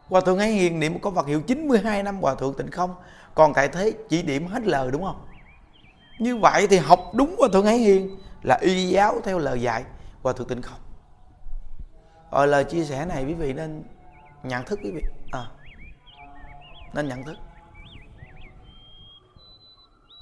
Hòa 0.08 0.20
thượng 0.20 0.38
hải 0.38 0.50
hiền 0.50 0.80
niệm 0.80 1.00
có 1.00 1.10
vật 1.10 1.26
hiệu 1.26 1.40
92 1.40 2.02
năm 2.02 2.20
hòa 2.20 2.34
thượng 2.34 2.54
tịnh 2.54 2.70
không. 2.70 2.94
Còn 3.34 3.54
tại 3.54 3.68
thế 3.68 3.92
chỉ 4.08 4.22
điểm 4.22 4.46
hết 4.46 4.62
lời 4.66 4.90
đúng 4.90 5.04
không? 5.04 5.26
Như 6.18 6.36
vậy 6.36 6.66
thì 6.70 6.78
học 6.78 7.00
đúng 7.14 7.34
hòa 7.38 7.48
thượng 7.52 7.66
hải 7.66 7.78
hiền 7.78 8.16
là 8.42 8.58
y 8.60 8.88
giáo 8.88 9.20
theo 9.24 9.38
lời 9.38 9.62
dạy 9.62 9.84
hòa 10.22 10.32
thượng 10.32 10.48
tịnh 10.48 10.62
không. 10.62 10.78
Rồi 12.32 12.48
lời 12.48 12.64
chia 12.64 12.84
sẻ 12.84 13.04
này 13.06 13.24
quý 13.24 13.34
vị 13.34 13.52
nên 13.52 13.84
nhận 14.42 14.64
thức 14.64 14.78
quý 14.82 14.90
vị. 14.90 15.02
À, 15.32 15.46
nên 16.92 17.08
nhận 17.08 17.24
thức. 17.24 17.36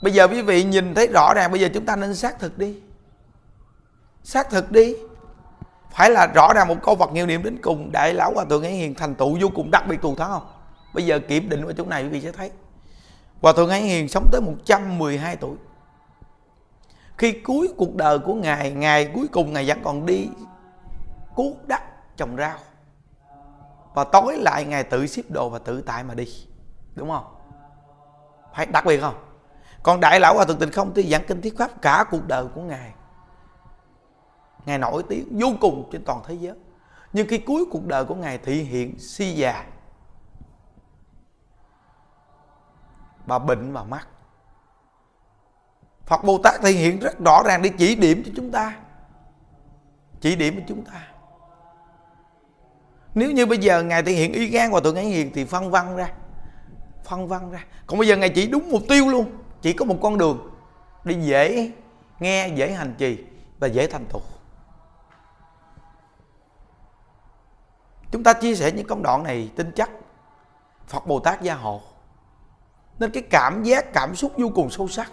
Bây 0.02 0.12
giờ 0.12 0.28
quý 0.28 0.42
vị 0.42 0.64
nhìn 0.64 0.94
thấy 0.94 1.06
rõ 1.06 1.34
ràng 1.34 1.50
bây 1.50 1.60
giờ 1.60 1.68
chúng 1.74 1.86
ta 1.86 1.96
nên 1.96 2.14
xác 2.14 2.38
thực 2.38 2.58
đi. 2.58 2.80
Xác 4.24 4.50
thực 4.50 4.72
đi 4.72 4.94
phải 5.90 6.10
là 6.10 6.26
rõ 6.26 6.52
ràng 6.54 6.68
một 6.68 6.76
câu 6.82 6.96
Phật 6.96 7.12
nhiều 7.12 7.26
niệm 7.26 7.42
đến 7.42 7.58
cùng, 7.62 7.92
đại 7.92 8.14
lão 8.14 8.32
hòa 8.34 8.44
thượng 8.44 8.62
ấy 8.62 8.72
hiền 8.72 8.94
thành 8.94 9.14
tựu 9.14 9.38
vô 9.40 9.48
cùng 9.54 9.70
đặc 9.70 9.84
biệt 9.88 10.02
thù 10.02 10.14
thắng 10.14 10.30
không 10.30 10.46
bây 10.94 11.06
giờ 11.06 11.18
kiểm 11.18 11.48
định 11.48 11.66
ở 11.66 11.72
chỗ 11.72 11.84
này 11.84 12.02
quý 12.02 12.08
vị 12.08 12.20
sẽ 12.20 12.32
thấy. 12.32 12.50
Hòa 13.40 13.52
thượng 13.52 13.68
ấy 13.68 13.80
hiền 13.80 14.08
sống 14.08 14.28
tới 14.32 14.40
112 14.40 15.36
tuổi. 15.36 15.56
Khi 17.18 17.32
cuối 17.32 17.68
cuộc 17.76 17.94
đời 17.94 18.18
của 18.18 18.34
ngài 18.34 18.70
ngài 18.70 19.10
cuối 19.14 19.28
cùng 19.32 19.52
ngài 19.52 19.66
vẫn 19.66 19.80
còn 19.84 20.06
đi 20.06 20.28
cuốc 21.34 21.66
đất 21.66 21.82
trồng 22.16 22.36
rau. 22.36 22.58
Và 23.94 24.04
tối 24.04 24.38
lại 24.38 24.64
ngài 24.64 24.84
tự 24.84 25.06
xếp 25.06 25.22
đồ 25.28 25.48
và 25.48 25.58
tự 25.58 25.80
tại 25.80 26.04
mà 26.04 26.14
đi. 26.14 26.26
Đúng 26.94 27.08
không? 27.08 27.24
Phải 28.54 28.66
đặc 28.66 28.84
biệt 28.84 29.00
không? 29.00 29.14
Còn 29.82 30.00
đại 30.00 30.20
lão 30.20 30.34
hòa 30.34 30.44
thượng 30.44 30.58
tịnh 30.58 30.72
không 30.72 30.92
thì 30.94 31.10
giảng 31.10 31.24
kinh 31.26 31.42
thuyết 31.42 31.58
pháp 31.58 31.82
cả 31.82 32.04
cuộc 32.10 32.26
đời 32.26 32.44
của 32.54 32.60
ngài 32.60 32.92
ngài 34.66 34.78
nổi 34.78 35.02
tiếng 35.08 35.38
vô 35.40 35.48
cùng 35.60 35.88
trên 35.92 36.04
toàn 36.04 36.22
thế 36.26 36.34
giới. 36.34 36.54
Nhưng 37.12 37.28
khi 37.28 37.38
cuối 37.38 37.64
cuộc 37.70 37.86
đời 37.86 38.04
của 38.04 38.14
ngài 38.14 38.38
thị 38.38 38.62
hiện 38.62 38.98
si 38.98 39.32
già 39.32 39.64
và 43.26 43.38
bệnh 43.38 43.72
vào 43.72 43.84
mắt. 43.84 44.08
Phật 46.06 46.24
Bồ 46.24 46.38
Tát 46.38 46.54
thể 46.62 46.70
hiện 46.70 46.98
rất 47.00 47.18
rõ 47.24 47.42
ràng 47.46 47.62
để 47.62 47.70
chỉ 47.78 47.94
điểm 47.94 48.22
cho 48.26 48.32
chúng 48.36 48.50
ta. 48.50 48.76
Chỉ 50.20 50.36
điểm 50.36 50.56
cho 50.56 50.62
chúng 50.68 50.84
ta. 50.84 51.08
Nếu 53.14 53.30
như 53.30 53.46
bây 53.46 53.58
giờ 53.58 53.82
Ngài 53.82 54.02
thể 54.02 54.12
hiện 54.12 54.32
y 54.32 54.46
gan 54.46 54.70
và 54.70 54.80
tượng 54.80 54.94
ấy 54.94 55.04
hiền 55.04 55.30
Thì 55.34 55.44
phân 55.44 55.70
văn 55.70 55.96
ra. 55.96 56.12
Phân 57.04 57.28
văn 57.28 57.50
ra. 57.50 57.64
Còn 57.86 57.98
bây 57.98 58.08
giờ 58.08 58.16
Ngài 58.16 58.28
chỉ 58.28 58.46
đúng 58.46 58.70
mục 58.70 58.82
tiêu 58.88 59.08
luôn. 59.08 59.30
Chỉ 59.62 59.72
có 59.72 59.84
một 59.84 59.96
con 60.02 60.18
đường. 60.18 60.50
Đi 61.04 61.14
dễ 61.14 61.72
nghe, 62.20 62.48
dễ 62.48 62.72
hành 62.72 62.94
trì 62.98 63.24
Và 63.58 63.66
dễ 63.66 63.86
thành 63.86 64.04
tựu. 64.12 64.22
chúng 68.10 68.22
ta 68.22 68.32
chia 68.32 68.54
sẻ 68.54 68.72
những 68.72 68.86
công 68.86 69.02
đoạn 69.02 69.22
này 69.22 69.50
tin 69.56 69.72
chắc. 69.72 69.90
Phật 70.86 71.06
bồ 71.06 71.20
tát 71.20 71.42
gia 71.42 71.54
hộ. 71.54 71.80
Nên 72.98 73.10
cái 73.10 73.22
cảm 73.30 73.62
giác, 73.62 73.92
cảm 73.92 74.14
xúc 74.14 74.32
vô 74.36 74.50
cùng 74.54 74.70
sâu 74.70 74.88
sắc. 74.88 75.12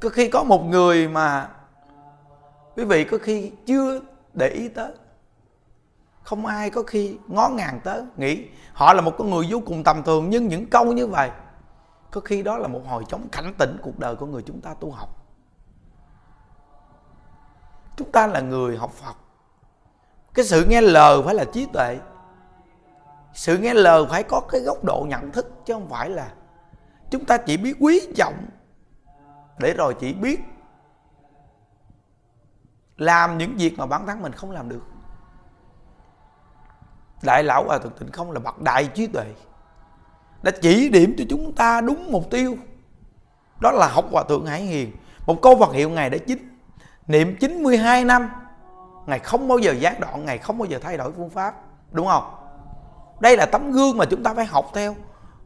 Có 0.00 0.08
khi 0.08 0.28
có 0.28 0.42
một 0.42 0.64
người 0.64 1.08
mà 1.08 1.48
quý 2.76 2.84
vị 2.84 3.04
có 3.04 3.18
khi 3.22 3.52
chưa 3.66 4.00
để 4.34 4.48
ý 4.48 4.68
tới. 4.68 4.92
Không 6.22 6.46
ai 6.46 6.70
có 6.70 6.82
khi 6.82 7.18
ngó 7.26 7.48
ngàng 7.48 7.80
tới, 7.84 8.02
nghĩ 8.16 8.44
họ 8.72 8.92
là 8.92 9.00
một 9.00 9.12
con 9.18 9.30
người 9.30 9.46
vô 9.50 9.60
cùng 9.66 9.84
tầm 9.84 10.02
thường, 10.02 10.30
nhưng 10.30 10.48
những 10.48 10.66
câu 10.66 10.92
như 10.92 11.06
vậy, 11.06 11.30
có 12.10 12.20
khi 12.20 12.42
đó 12.42 12.58
là 12.58 12.68
một 12.68 12.80
hồi 12.86 13.04
chống 13.08 13.28
cảnh 13.32 13.54
tỉnh 13.58 13.76
cuộc 13.82 13.98
đời 13.98 14.16
của 14.16 14.26
người 14.26 14.42
chúng 14.46 14.60
ta 14.60 14.74
tu 14.74 14.90
học 14.90 15.15
chúng 17.96 18.12
ta 18.12 18.26
là 18.26 18.40
người 18.40 18.76
học 18.76 18.92
phật. 18.92 19.16
Cái 20.34 20.44
sự 20.44 20.64
nghe 20.68 20.80
lời 20.80 21.22
phải 21.24 21.34
là 21.34 21.44
trí 21.44 21.66
tuệ. 21.72 21.98
Sự 23.34 23.58
nghe 23.58 23.74
lời 23.74 24.04
phải 24.10 24.22
có 24.22 24.40
cái 24.40 24.60
góc 24.60 24.84
độ 24.84 25.06
nhận 25.08 25.32
thức, 25.32 25.52
chứ 25.64 25.74
không 25.74 25.88
phải 25.88 26.10
là 26.10 26.32
chúng 27.10 27.24
ta 27.24 27.36
chỉ 27.36 27.56
biết 27.56 27.76
quý 27.80 28.00
trọng. 28.16 28.46
Để 29.58 29.74
rồi 29.74 29.96
chỉ 30.00 30.12
biết 30.12 30.40
làm 32.96 33.38
những 33.38 33.56
việc 33.56 33.78
mà 33.78 33.86
bản 33.86 34.06
thân 34.06 34.22
mình 34.22 34.32
không 34.32 34.50
làm 34.50 34.68
được. 34.68 34.82
Đại 37.22 37.42
lão 37.42 37.64
hòa 37.64 37.78
thượng 37.78 37.92
tịnh 37.98 38.12
không 38.12 38.30
là 38.30 38.40
bậc 38.40 38.62
đại 38.62 38.88
trí 38.94 39.06
tuệ, 39.06 39.26
đã 40.42 40.50
chỉ 40.62 40.88
điểm 40.88 41.14
cho 41.18 41.24
chúng 41.30 41.52
ta 41.52 41.80
đúng 41.80 42.12
mục 42.12 42.30
tiêu. 42.30 42.56
Đó 43.60 43.72
là 43.72 43.88
học 43.88 44.04
hòa 44.12 44.24
thượng 44.28 44.46
hải 44.46 44.62
hiền. 44.62 44.92
Một 45.26 45.42
câu 45.42 45.54
vật 45.54 45.72
hiệu 45.72 45.90
ngài 45.90 46.10
đã 46.10 46.18
chính 46.26 46.55
niệm 47.06 47.36
92 47.40 48.04
năm, 48.04 48.30
ngài 49.06 49.18
không 49.18 49.48
bao 49.48 49.58
giờ 49.58 49.72
gián 49.72 50.00
đoạn, 50.00 50.24
ngài 50.24 50.38
không 50.38 50.58
bao 50.58 50.66
giờ 50.66 50.78
thay 50.82 50.96
đổi 50.96 51.12
phương 51.16 51.30
pháp, 51.30 51.54
đúng 51.92 52.06
không? 52.06 52.24
Đây 53.20 53.36
là 53.36 53.46
tấm 53.46 53.72
gương 53.72 53.98
mà 53.98 54.04
chúng 54.04 54.22
ta 54.22 54.34
phải 54.34 54.44
học 54.44 54.70
theo. 54.74 54.94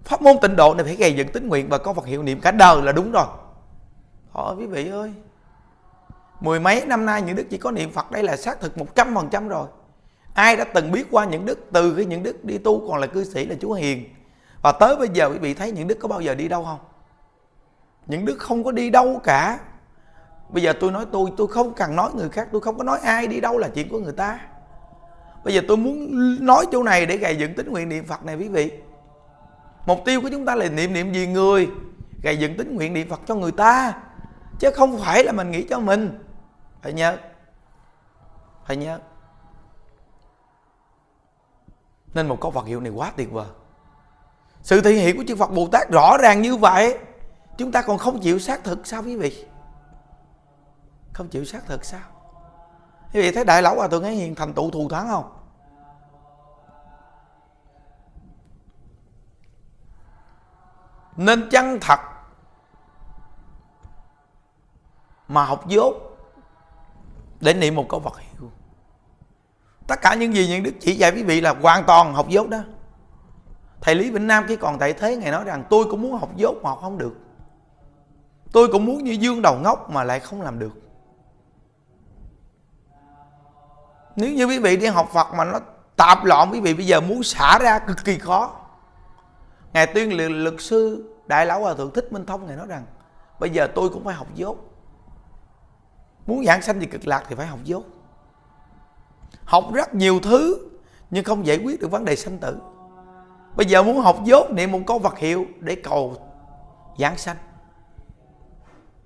Pháp 0.05 0.23
môn 0.23 0.37
tịnh 0.43 0.57
độ 0.57 0.75
này 0.75 0.85
phải 0.85 0.97
gây 0.97 1.15
dựng 1.15 1.29
tính 1.29 1.49
nguyện 1.49 1.69
và 1.69 1.79
có 1.79 1.93
vật 1.93 2.07
hiệu 2.07 2.23
niệm 2.23 2.41
cả 2.41 2.51
đời 2.51 2.83
là 2.83 2.93
đúng 2.93 3.13
rồi. 3.13 3.27
Thôi 4.35 4.55
quý 4.59 4.67
vị 4.67 4.91
ơi. 4.91 5.13
Mười 6.41 6.61
mấy 6.61 6.87
năm 6.87 7.07
nay 7.07 7.23
những 7.23 7.37
đức 7.37 7.47
chỉ 7.51 7.59
có 7.59 7.71
niệm 7.71 7.93
Phật, 7.93 8.11
đây 8.11 8.23
là 8.23 8.37
xác 8.37 8.61
thực 8.61 8.79
một 8.79 8.95
trăm 8.95 9.15
phần 9.15 9.29
trăm 9.31 9.49
rồi. 9.49 9.67
Ai 10.35 10.57
đã 10.57 10.65
từng 10.65 10.93
biết 10.93 11.07
qua 11.11 11.25
những 11.25 11.47
đức, 11.47 11.59
từ 11.73 11.95
khi 11.97 12.05
những 12.05 12.23
đức 12.23 12.45
đi 12.45 12.59
tu 12.59 12.89
còn 12.89 12.99
là 12.99 13.07
cư 13.07 13.25
sĩ, 13.25 13.47
là 13.47 13.55
Chúa 13.61 13.73
Hiền. 13.73 14.15
Và 14.63 14.73
tới 14.73 14.97
bây 14.97 15.09
giờ 15.09 15.29
quý 15.33 15.39
vị 15.39 15.55
thấy 15.55 15.73
những 15.73 15.89
đức 15.89 15.99
có 16.01 16.09
bao 16.09 16.21
giờ 16.21 16.35
đi 16.35 16.49
đâu 16.49 16.65
không? 16.65 16.79
Những 18.07 18.25
đức 18.25 18.39
không 18.39 18.65
có 18.65 18.73
đi 18.73 18.91
đâu 18.91 19.21
cả. 19.25 19.59
Bây 20.53 20.63
giờ 20.63 20.73
tôi 20.81 20.93
nói 20.93 21.07
tôi 21.13 21.31
tôi 21.37 21.49
không 21.49 21.75
cần 21.75 21.97
nói 21.97 22.11
người 22.15 22.29
khác, 22.29 22.49
Tôi 22.53 22.61
không 22.61 22.79
có 22.79 22.85
nói 22.85 22.99
ai 22.99 23.27
đi 23.27 23.41
đâu 23.41 23.59
là 23.59 23.69
chuyện 23.69 23.89
của 23.89 23.99
người 23.99 24.13
ta. 24.13 24.41
Bây 25.45 25.55
giờ 25.55 25.61
tôi 25.69 25.77
muốn 25.77 26.09
nói 26.47 26.67
chỗ 26.73 26.83
này 26.83 27.07
để 27.07 27.17
gầy 27.17 27.37
dựng 27.37 27.55
tính 27.55 27.73
nguyện 27.73 27.89
niệm 27.89 28.05
Phật 28.07 28.25
này, 28.25 28.37
quý 28.37 28.49
vị. 28.49 28.73
Mục 29.87 29.99
tiêu 30.05 30.21
của 30.21 30.29
chúng 30.33 30.47
ta 30.47 30.55
là 30.55 30.69
niệm 30.69 30.93
niệm 30.93 31.13
gì 31.13 31.27
người 31.27 31.69
Gầy 32.23 32.37
dựng 32.37 32.57
tính 32.57 32.77
nguyện 32.77 32.93
niệm 32.93 33.09
Phật 33.09 33.21
cho 33.27 33.35
người 33.35 33.53
ta, 33.53 33.95
Chứ 34.59 34.71
không 34.75 34.99
phải 34.99 35.25
là 35.25 35.33
mình 35.33 35.51
nghĩ 35.51 35.67
cho 35.71 35.79
mình. 35.79 36.19
Phải 36.83 36.93
nhớ 36.93 37.17
Phải 38.67 38.77
nhớ. 38.77 38.99
Nên 42.15 42.29
một 42.29 42.41
câu 42.41 42.51
Phật 42.51 42.67
hiệu 42.67 42.81
này 42.81 42.93
quá 42.93 43.13
tuyệt 43.17 43.33
vời. 43.33 43.47
Sự 44.63 44.81
thể 44.81 44.93
hiện 44.93 45.17
của 45.17 45.25
chư 45.29 45.37
Phật 45.37 45.51
Bồ 45.51 45.69
Tát 45.73 45.91
rõ 45.91 46.19
ràng 46.19 46.43
như 46.43 46.57
vậy, 46.57 46.99
Chúng 47.59 47.73
ta 47.73 47.83
còn 47.83 47.99
không 47.99 48.21
chịu 48.21 48.39
xác 48.39 48.65
thực, 48.65 48.87
sao 48.87 49.03
quý 49.03 49.17
vị? 49.17 49.45
Không 51.21 51.29
chịu 51.29 51.45
xác 51.45 51.67
thực 51.67 51.85
sao? 51.85 52.01
Quý 53.13 53.23
vị 53.23 53.33
thấy 53.33 53.45
Đại 53.45 53.63
Lão 53.63 53.77
Hòa 53.77 53.89
Thượng 53.89 54.03
ấy 54.03 54.15
Hiền 54.15 54.35
thành 54.35 54.55
tựu 54.55 54.71
thù 54.71 54.89
thắng 54.89 55.09
không? 55.09 55.33
Nên 61.17 61.49
chân 61.51 61.79
thật 61.81 62.01
Mà 65.29 65.45
học 65.45 65.69
dốt 65.69 65.95
Để 67.41 67.55
niệm 67.55 67.75
một 67.75 67.87
câu 67.89 68.01
Phật 68.01 68.19
hiệu? 68.19 68.51
Tất 69.87 70.01
cả 70.03 70.15
những 70.15 70.35
gì 70.35 70.49
những 70.49 70.63
đức 70.63 70.73
chỉ 70.81 70.95
dạy 70.95 71.13
quý 71.13 71.23
vị 71.23 71.41
là 71.41 71.55
hoàn 71.63 71.85
toàn 71.85 72.15
học 72.15 72.29
dốt 72.29 72.49
đó. 72.49 72.59
Thầy 73.81 73.95
Lý 73.95 74.11
Vĩnh 74.11 74.27
Nam 74.27 74.45
khi 74.49 74.57
còn 74.57 74.79
tại 74.79 74.93
thế 74.93 75.17
Ngài 75.17 75.31
nói 75.31 75.45
rằng, 75.45 75.65
tôi 75.71 75.85
cũng 75.91 76.03
muốn 76.03 76.19
học 76.19 76.37
dốt 76.37 76.55
mà 76.63 76.71
học 76.71 76.79
không 76.83 76.99
được. 76.99 77.17
Tôi 78.53 78.69
cũng 78.73 78.85
muốn 78.85 79.05
như 79.05 79.13
dương 79.13 79.43
đầu 79.43 79.59
ngốc 79.59 79.91
mà 79.91 80.05
lại 80.05 80.21
không 80.21 80.43
làm 80.43 80.59
được. 80.59 80.90
Nếu 84.21 84.33
như 84.33 84.45
quý 84.45 84.59
vị 84.59 84.77
đi 84.77 84.87
học 84.87 85.09
Phật 85.13 85.35
mà 85.35 85.45
nó 85.45 85.61
tạp 85.97 86.25
loạn, 86.25 86.49
quý 86.53 86.61
vị 86.61 86.75
bây 86.75 86.87
giờ 86.87 87.01
muốn 87.01 87.23
xả 87.23 87.59
ra 87.59 87.79
cực 87.79 88.05
kỳ 88.05 88.19
khó. 88.19 88.57
Ngài 89.73 89.87
tuyên 89.87 90.17
luyện 90.17 90.33
luật 90.33 90.55
sư 90.59 91.11
Đại 91.27 91.47
Lão 91.47 91.61
Hòa 91.61 91.75
Thượng 91.75 91.91
Thích 91.91 92.13
Minh 92.13 92.27
Thông 92.27 92.47
Ngài 92.47 92.57
nói 92.57 92.67
rằng, 92.67 92.85
Bây 93.41 93.51
giờ 93.51 93.69
tôi 93.75 93.89
cũng 93.89 94.05
phải 94.05 94.15
học 94.15 94.27
dốt. 94.35 94.57
Muốn 96.27 96.45
giảng 96.45 96.63
sanh 96.63 96.79
về 96.79 96.87
cực 96.87 97.07
lạc 97.07 97.25
thì 97.29 97.35
phải 97.35 97.47
học 97.47 97.59
dốt. 97.65 97.85
Học 99.45 99.65
rất 99.73 99.95
nhiều 99.95 100.21
thứ, 100.21 100.69
Nhưng 101.11 101.25
không 101.25 101.47
giải 101.47 101.61
quyết 101.65 101.81
được 101.81 101.91
vấn 101.91 102.05
đề 102.05 102.17
sanh 102.17 102.39
tử. 102.39 102.57
Bây 103.57 103.67
giờ 103.67 103.83
muốn 103.83 103.99
học 103.99 104.19
dốt, 104.25 104.51
niệm 104.51 104.73
một 104.73 104.81
câu 104.87 104.99
vật 104.99 105.19
hiệu 105.19 105.47
Để 105.61 105.75
cầu 105.75 106.17
giảng 106.99 107.19
sanh. 107.19 107.37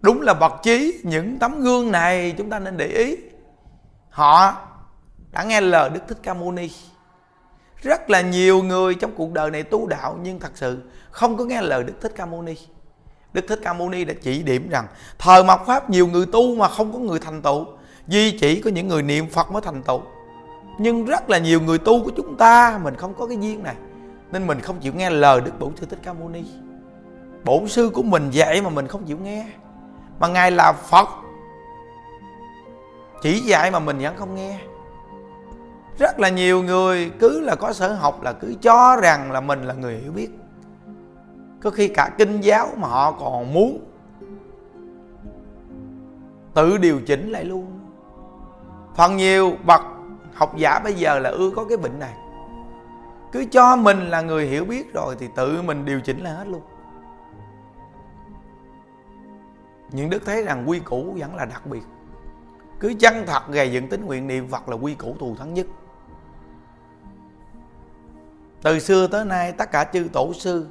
Đúng 0.00 0.20
là 0.20 0.34
bậc 0.34 0.52
trí, 0.62 1.00
Những 1.04 1.38
tấm 1.38 1.60
gương 1.60 1.92
này 1.92 2.34
chúng 2.38 2.50
ta 2.50 2.58
nên 2.58 2.76
để 2.76 2.86
ý. 2.86 3.16
Họ 4.10 4.54
đã 5.34 5.42
nghe 5.42 5.60
lời 5.60 5.90
Đức 5.90 6.00
Thích 6.08 6.18
Ca 6.22 6.34
Mâu 6.34 6.52
Ni 6.52 6.70
rất 7.82 8.10
là 8.10 8.20
nhiều 8.20 8.62
người 8.62 8.94
trong 8.94 9.12
cuộc 9.16 9.32
đời 9.32 9.50
này 9.50 9.62
tu 9.62 9.86
đạo 9.86 10.18
nhưng 10.22 10.40
thật 10.40 10.52
sự 10.54 10.78
không 11.10 11.36
có 11.36 11.44
nghe 11.44 11.62
lời 11.62 11.84
Đức 11.84 11.92
Thích 12.00 12.12
Ca 12.16 12.26
Mâu 12.26 12.42
Ni. 12.42 12.54
Đức 13.32 13.44
Thích 13.48 13.60
Ca 13.62 13.72
Mâu 13.72 13.90
Ni 13.90 14.04
đã 14.04 14.14
chỉ 14.22 14.42
điểm 14.42 14.68
rằng 14.68 14.86
thời 15.18 15.44
mạt 15.44 15.60
pháp 15.66 15.90
nhiều 15.90 16.06
người 16.06 16.26
tu 16.26 16.54
mà 16.54 16.68
không 16.68 16.92
có 16.92 16.98
người 16.98 17.18
thành 17.18 17.42
tựu, 17.42 17.66
duy 18.08 18.38
chỉ 18.38 18.60
có 18.60 18.70
những 18.70 18.88
người 18.88 19.02
niệm 19.02 19.30
Phật 19.30 19.52
mới 19.52 19.62
thành 19.62 19.82
tựu. 19.82 20.02
Nhưng 20.78 21.04
rất 21.04 21.30
là 21.30 21.38
nhiều 21.38 21.60
người 21.60 21.78
tu 21.78 22.04
của 22.04 22.10
chúng 22.16 22.36
ta 22.36 22.80
mình 22.82 22.94
không 22.96 23.14
có 23.14 23.26
cái 23.26 23.36
duyên 23.40 23.62
này 23.62 23.74
nên 24.32 24.46
mình 24.46 24.60
không 24.60 24.80
chịu 24.80 24.92
nghe 24.92 25.10
lời 25.10 25.40
Đức 25.40 25.58
Bổn 25.58 25.76
Sư 25.76 25.86
Thích 25.90 25.98
Ca 26.02 26.12
Mâu 26.12 26.28
Ni. 26.28 26.44
Bổn 27.44 27.68
sư 27.68 27.90
của 27.94 28.02
mình 28.02 28.30
dạy 28.30 28.62
mà 28.62 28.70
mình 28.70 28.88
không 28.88 29.04
chịu 29.04 29.18
nghe. 29.18 29.46
Mà 30.18 30.28
ngài 30.28 30.50
là 30.50 30.72
Phật 30.72 31.08
chỉ 33.22 33.40
dạy 33.40 33.70
mà 33.70 33.78
mình 33.78 33.98
vẫn 33.98 34.16
không 34.16 34.34
nghe 34.34 34.58
rất 35.98 36.20
là 36.20 36.28
nhiều 36.28 36.62
người 36.62 37.12
cứ 37.18 37.40
là 37.40 37.54
có 37.54 37.72
sở 37.72 37.92
học 37.92 38.22
là 38.22 38.32
cứ 38.32 38.54
cho 38.60 38.96
rằng 39.02 39.32
là 39.32 39.40
mình 39.40 39.62
là 39.62 39.74
người 39.74 39.98
hiểu 39.98 40.12
biết. 40.12 40.28
Có 41.62 41.70
khi 41.70 41.88
cả 41.88 42.10
kinh 42.18 42.40
giáo 42.40 42.68
mà 42.76 42.88
họ 42.88 43.12
còn 43.12 43.52
muốn 43.52 43.78
tự 46.54 46.78
điều 46.78 47.00
chỉnh 47.00 47.30
lại 47.30 47.44
luôn. 47.44 47.80
Phần 48.94 49.16
nhiều 49.16 49.52
bậc 49.66 49.80
học 50.34 50.56
giả 50.56 50.78
bây 50.84 50.94
giờ 50.94 51.18
là 51.18 51.30
ưa 51.30 51.50
có 51.50 51.64
cái 51.64 51.78
bệnh 51.78 51.98
này. 51.98 52.14
Cứ 53.32 53.44
cho 53.44 53.76
mình 53.76 54.08
là 54.08 54.20
người 54.20 54.46
hiểu 54.46 54.64
biết 54.64 54.94
rồi 54.94 55.16
thì 55.18 55.28
tự 55.36 55.62
mình 55.62 55.84
điều 55.84 56.00
chỉnh 56.00 56.20
lại 56.20 56.32
hết 56.34 56.48
luôn. 56.48 56.62
Những 59.90 60.10
đức 60.10 60.22
thấy 60.26 60.42
rằng 60.42 60.64
quy 60.66 60.78
củ 60.78 61.14
vẫn 61.18 61.34
là 61.34 61.44
đặc 61.44 61.66
biệt. 61.66 61.82
Cứ 62.80 62.94
chân 63.00 63.14
thật 63.26 63.42
gầy 63.48 63.72
dựng 63.72 63.88
tính 63.88 64.06
nguyện 64.06 64.26
niệm 64.26 64.48
phật 64.48 64.68
là 64.68 64.76
quy 64.76 64.94
củ 64.94 65.16
thù 65.20 65.34
thắng 65.38 65.54
nhất 65.54 65.66
từ 68.64 68.78
xưa 68.78 69.06
tới 69.06 69.24
nay, 69.24 69.52
tất 69.52 69.70
cả 69.72 69.84
chư 69.92 70.08
tổ 70.12 70.32
sư, 70.32 70.66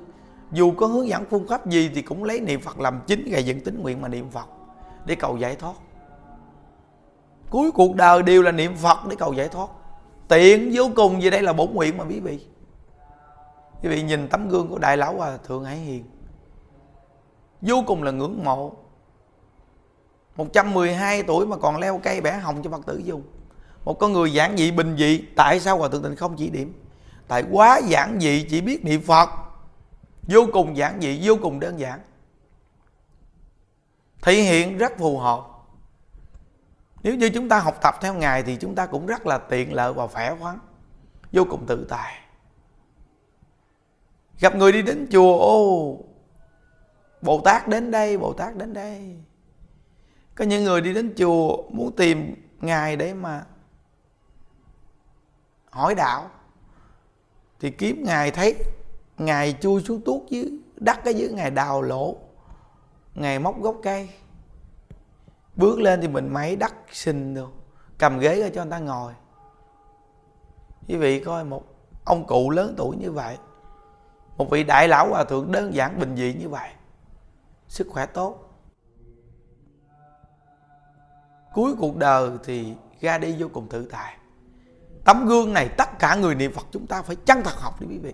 dù 0.51 0.71
có 0.71 0.87
hướng 0.87 1.07
dẫn 1.07 1.25
phương 1.29 1.47
pháp 1.47 1.69
gì 1.69 1.91
thì 1.95 2.01
cũng 2.01 2.23
lấy 2.23 2.39
niệm 2.39 2.61
phật 2.61 2.79
làm 2.79 3.01
chính, 3.07 3.25
gây 3.31 3.45
dựng 3.45 3.61
tính 3.61 3.81
nguyện 3.81 4.01
mà 4.01 4.07
niệm 4.07 4.29
phật 4.31 4.47
để 5.05 5.15
cầu 5.15 5.37
giải 5.37 5.55
thoát. 5.55 5.73
Cuối 7.49 7.71
cuộc 7.71 7.95
đời 7.95 8.23
đều 8.23 8.41
là 8.41 8.51
niệm 8.51 8.75
phật 8.75 8.97
để 9.09 9.15
cầu 9.15 9.33
giải 9.33 9.49
thoát. 9.49 9.67
Tiện 10.27 10.71
vô 10.73 10.89
cùng 10.95 11.19
vì 11.19 11.29
đây 11.29 11.41
là 11.41 11.53
bổn 11.53 11.73
nguyện 11.73 11.97
mà 11.97 12.03
quý 12.03 12.19
vị. 12.19 12.39
Quý 13.83 13.89
vị 13.89 14.03
nhìn 14.03 14.27
tấm 14.27 14.49
gương 14.49 14.67
của 14.67 14.77
đại 14.77 14.97
lão 14.97 15.15
hòa 15.15 15.37
thượng 15.37 15.63
hải 15.63 15.77
hiền. 15.77 16.05
Vô 17.61 17.83
cùng 17.87 18.03
là 18.03 18.11
ngưỡng 18.11 18.43
mộ. 18.43 18.73
112 20.35 21.23
tuổi 21.23 21.45
mà 21.45 21.57
còn 21.57 21.77
leo 21.77 21.99
cây 22.03 22.21
bẻ 22.21 22.37
hồng 22.37 22.63
cho 22.63 22.69
Phật 22.69 22.85
tử 22.85 23.01
dùng. 23.05 23.21
Một 23.85 23.99
con 23.99 24.13
người 24.13 24.33
giản 24.33 24.57
dị, 24.57 24.71
bình 24.71 24.95
dị, 24.97 25.23
Tại 25.35 25.59
sao 25.59 25.77
Hòa 25.77 25.89
Thượng 25.89 26.03
Tịnh 26.03 26.15
không 26.15 26.35
chỉ 26.35 26.49
điểm? 26.49 26.73
Tại 27.27 27.43
quá 27.51 27.81
giản 27.85 28.19
dị, 28.19 28.47
chỉ 28.49 28.61
biết 28.61 28.85
niệm 28.85 29.01
phật. 29.01 29.29
Vô 30.27 30.47
cùng 30.53 30.77
giản 30.77 31.01
dị, 31.01 31.19
vô 31.23 31.35
cùng 31.41 31.59
đơn 31.59 31.79
giản. 31.79 31.99
Thể 34.21 34.33
hiện 34.33 34.77
rất 34.77 34.97
phù 34.97 35.19
hợp. 35.19 35.41
Nếu 37.03 37.15
như 37.15 37.29
chúng 37.29 37.49
ta 37.49 37.59
học 37.59 37.77
tập 37.81 37.95
theo 38.01 38.13
ngài 38.13 38.43
thì 38.43 38.55
chúng 38.55 38.75
ta 38.75 38.85
cũng 38.85 39.05
rất 39.05 39.27
là 39.27 39.37
tiện 39.37 39.73
lợi 39.73 39.93
và 39.93 40.07
khỏe 40.07 40.35
khoắn, 40.39 40.59
vô 41.31 41.45
cùng 41.49 41.65
tự 41.67 41.85
tại. 41.89 42.13
Gặp 44.39 44.55
người 44.55 44.71
đi 44.71 44.81
đến 44.81 45.07
chùa, 45.11 45.37
ô, 45.39 45.97
bồ 47.21 47.41
tát 47.45 47.67
đến 47.67 47.91
đây, 47.91 48.17
bồ 48.17 48.33
tát 48.33 48.55
đến 48.55 48.73
đây. 48.73 49.17
Có 50.35 50.45
những 50.45 50.63
người 50.63 50.81
đi 50.81 50.93
đến 50.93 51.13
chùa 51.17 51.57
muốn 51.69 51.95
tìm 51.95 52.35
ngài 52.61 52.95
để 52.95 53.13
mà 53.13 53.45
hỏi 55.69 55.95
đạo 55.95 56.29
thì 57.63 57.71
kiếm 57.71 58.03
ngài 58.03 58.31
thấy, 58.31 58.55
ngài 59.17 59.57
chui 59.61 59.81
xuống 59.81 60.01
tuốt 60.01 60.21
dưới 60.29 60.59
đất 60.75 60.99
cái 61.03 61.13
dưới, 61.13 61.29
ngài 61.31 61.51
đào 61.51 61.81
lỗ, 61.81 62.15
ngài 63.15 63.39
móc 63.39 63.61
gốc 63.61 63.75
cây. 63.83 64.09
Bước 65.55 65.79
lên 65.79 66.01
thì 66.01 66.07
mình 66.07 66.27
máy 66.27 66.55
đắc 66.55 66.75
xình 66.91 67.33
được, 67.33 67.53
cầm 67.97 68.19
ghế 68.19 68.41
ra 68.41 68.49
cho 68.53 68.63
người 68.63 68.71
ta 68.71 68.79
ngồi. 68.79 69.13
Quý 70.87 70.95
vị 70.95 71.19
coi 71.19 71.45
một 71.45 71.63
ông 72.05 72.27
cụ 72.27 72.49
lớn 72.49 72.73
tuổi 72.77 72.95
như 72.97 73.11
vậy, 73.11 73.37
một 74.37 74.49
vị 74.49 74.63
đại 74.63 74.87
lão 74.87 75.09
hòa 75.09 75.23
thượng 75.23 75.51
đơn 75.51 75.73
giản, 75.73 75.99
bình 75.99 76.15
dị 76.15 76.35
như 76.39 76.49
vậy, 76.49 76.69
sức 77.67 77.87
khỏe 77.89 78.05
tốt. 78.05 78.37
Cuối 81.53 81.75
cuộc 81.79 81.97
đời 81.97 82.31
thì 82.43 82.73
ra 83.01 83.17
đi 83.17 83.35
vô 83.39 83.47
cùng 83.53 83.67
tự 83.69 83.87
tại 83.91 84.17
tấm 85.03 85.25
gương 85.25 85.53
này 85.53 85.69
tất 85.77 85.99
cả 85.99 86.15
người 86.15 86.35
niệm 86.35 86.53
phật 86.53 86.65
chúng 86.71 86.87
ta 86.87 87.01
phải 87.01 87.15
chân 87.15 87.43
thật 87.43 87.55
học 87.59 87.81
đi 87.81 87.87
quý 87.89 87.97
vị. 87.97 88.13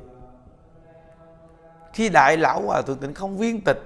Khi 1.93 2.10
đại 2.10 2.38
lão 2.38 2.62
hòa 2.62 2.82
thượng 2.82 2.97
tịnh 2.97 3.13
không 3.13 3.38
viên 3.38 3.62
tịch 3.62 3.78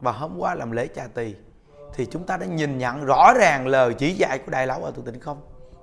và 0.00 0.12
hôm 0.12 0.38
qua 0.38 0.54
làm 0.54 0.70
lễ 0.70 0.88
trà 0.96 1.06
tỳ, 1.14 1.34
thì 1.94 2.06
chúng 2.06 2.26
ta 2.26 2.36
đã 2.36 2.46
nhìn 2.46 2.78
nhận 2.78 3.04
rõ 3.04 3.32
ràng 3.36 3.66
lời 3.66 3.94
chỉ 3.94 4.14
dạy 4.14 4.38
của 4.38 4.50
đại 4.50 4.66
lão 4.66 4.80
hòa 4.80 4.90
thượng 4.90 5.04
tịnh 5.04 5.20
không 5.20 5.40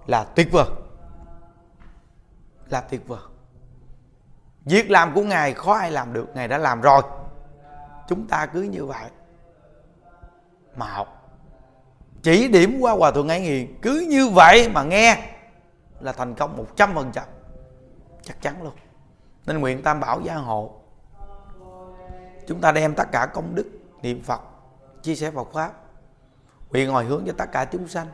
là 0.07 0.23
tuyệt 0.23 0.51
vời. 0.51 0.65
Là 2.69 2.81
tuyệt 2.81 3.07
vời. 3.07 3.19
Việc 4.65 4.91
làm 4.91 5.13
của 5.13 5.23
ngài 5.23 5.53
khó 5.53 5.73
ai 5.73 5.91
làm 5.91 6.13
được, 6.13 6.27
ngài 6.35 6.47
đã 6.47 6.57
làm 6.57 6.81
rồi. 6.81 7.01
Chúng 8.07 8.27
ta 8.27 8.45
cứ 8.45 8.61
như 8.61 8.85
vậy 8.85 9.09
mà 10.75 10.85
học. 10.85 11.19
Chỉ 12.23 12.47
điểm 12.47 12.77
qua 12.79 12.93
hòa 12.93 13.11
thượng 13.11 13.29
ấy 13.29 13.41
nghiền 13.41 13.79
cứ 13.81 14.05
như 14.09 14.27
vậy 14.27 14.69
mà 14.69 14.83
nghe 14.83 15.32
là 16.03 16.11
thành 16.11 16.35
công 16.35 16.57
một 16.57 16.65
trăm 16.75 16.95
phần 16.95 17.11
trăm. 17.13 17.23
Chắc 18.21 18.41
chắn 18.41 18.63
luôn. 18.63 18.73
Nên 19.45 19.59
nguyện 19.59 19.83
tam 19.83 19.99
bảo 19.99 20.21
gia 20.21 20.35
hộ. 20.35 20.71
Chúng 22.47 22.61
ta 22.61 22.71
đem 22.71 22.95
tất 22.95 23.11
cả 23.11 23.25
công 23.33 23.55
đức, 23.55 23.65
niệm 24.01 24.21
phật, 24.21 24.41
chia 25.01 25.15
sẻ 25.15 25.31
Phật 25.31 25.47
pháp. 25.53 25.73
Nguyện 26.71 26.89
hồi 26.89 27.05
hướng 27.05 27.23
cho 27.27 27.33
tất 27.37 27.51
cả 27.51 27.65
chúng 27.65 27.87
sanh. 27.87 28.07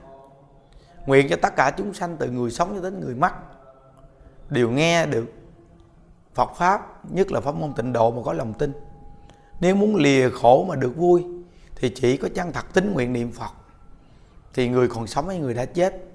Nguyện 1.06 1.28
cho 1.30 1.36
tất 1.42 1.56
cả 1.56 1.72
chúng 1.78 1.94
sanh 1.94 2.18
từ 2.18 2.30
người 2.30 2.52
sống 2.52 2.72
cho 2.76 2.82
đến 2.82 3.00
người 3.00 3.16
mất 3.16 3.32
đều 4.50 4.70
nghe 4.70 5.06
được 5.06 5.26
Phật 6.34 6.52
pháp, 6.58 7.06
nhất 7.12 7.32
là 7.32 7.42
pháp 7.42 7.56
môn 7.56 7.74
tịnh 7.74 7.94
độ 7.94 8.12
mà 8.12 8.22
có 8.26 8.34
lòng 8.34 8.54
tin. 8.54 8.74
Nếu 9.60 9.76
muốn 9.76 9.96
lìa 9.96 10.30
khổ 10.30 10.66
mà 10.70 10.76
được 10.76 10.94
vui, 10.98 11.26
thì 11.76 11.90
chỉ 11.96 12.18
có 12.18 12.30
chân 12.36 12.52
thật 12.52 12.74
tính 12.74 12.94
nguyện 12.94 13.14
niệm 13.14 13.32
Phật. 13.32 13.52
Thì 14.54 14.70
người 14.70 14.88
còn 14.88 15.08
sống 15.08 15.28
hay 15.28 15.40
người 15.40 15.54
đã 15.54 15.66
chết? 15.66 16.09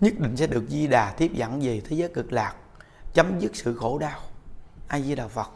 Nhất 0.00 0.14
định 0.18 0.36
sẽ 0.36 0.46
được 0.46 0.64
di 0.68 0.86
đà 0.86 1.12
tiếp 1.12 1.30
dẫn 1.34 1.60
về 1.60 1.80
thế 1.88 1.96
giới 1.96 2.08
cực 2.08 2.32
lạc, 2.32 2.54
chấm 3.14 3.38
dứt 3.38 3.56
sự 3.56 3.76
khổ 3.76 3.98
đau. 3.98 4.20
Ai 4.88 5.02
di 5.02 5.14
đà 5.14 5.28
phật. 5.28 5.50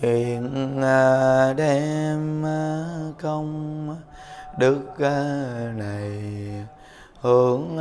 Nguyện 0.00 0.82
à, 0.82 1.52
đem 1.52 2.46
à, 2.46 2.86
công 3.20 3.96
đức 4.58 4.80
à, 4.98 5.12
này 5.76 6.22
hướng 7.20 7.76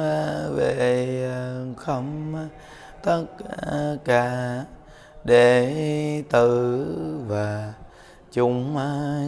về 0.55 1.31
không 1.77 2.49
tất 3.03 3.25
cả 4.05 4.65
đệ 5.23 6.23
tử 6.29 6.85
và 7.27 7.73
chúng 8.31 8.77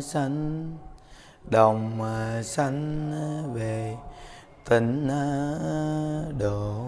sanh, 0.04 0.72
đồng 1.50 2.00
sanh 2.44 3.12
về 3.54 3.96
tịnh 4.70 5.08
độ 6.38 6.86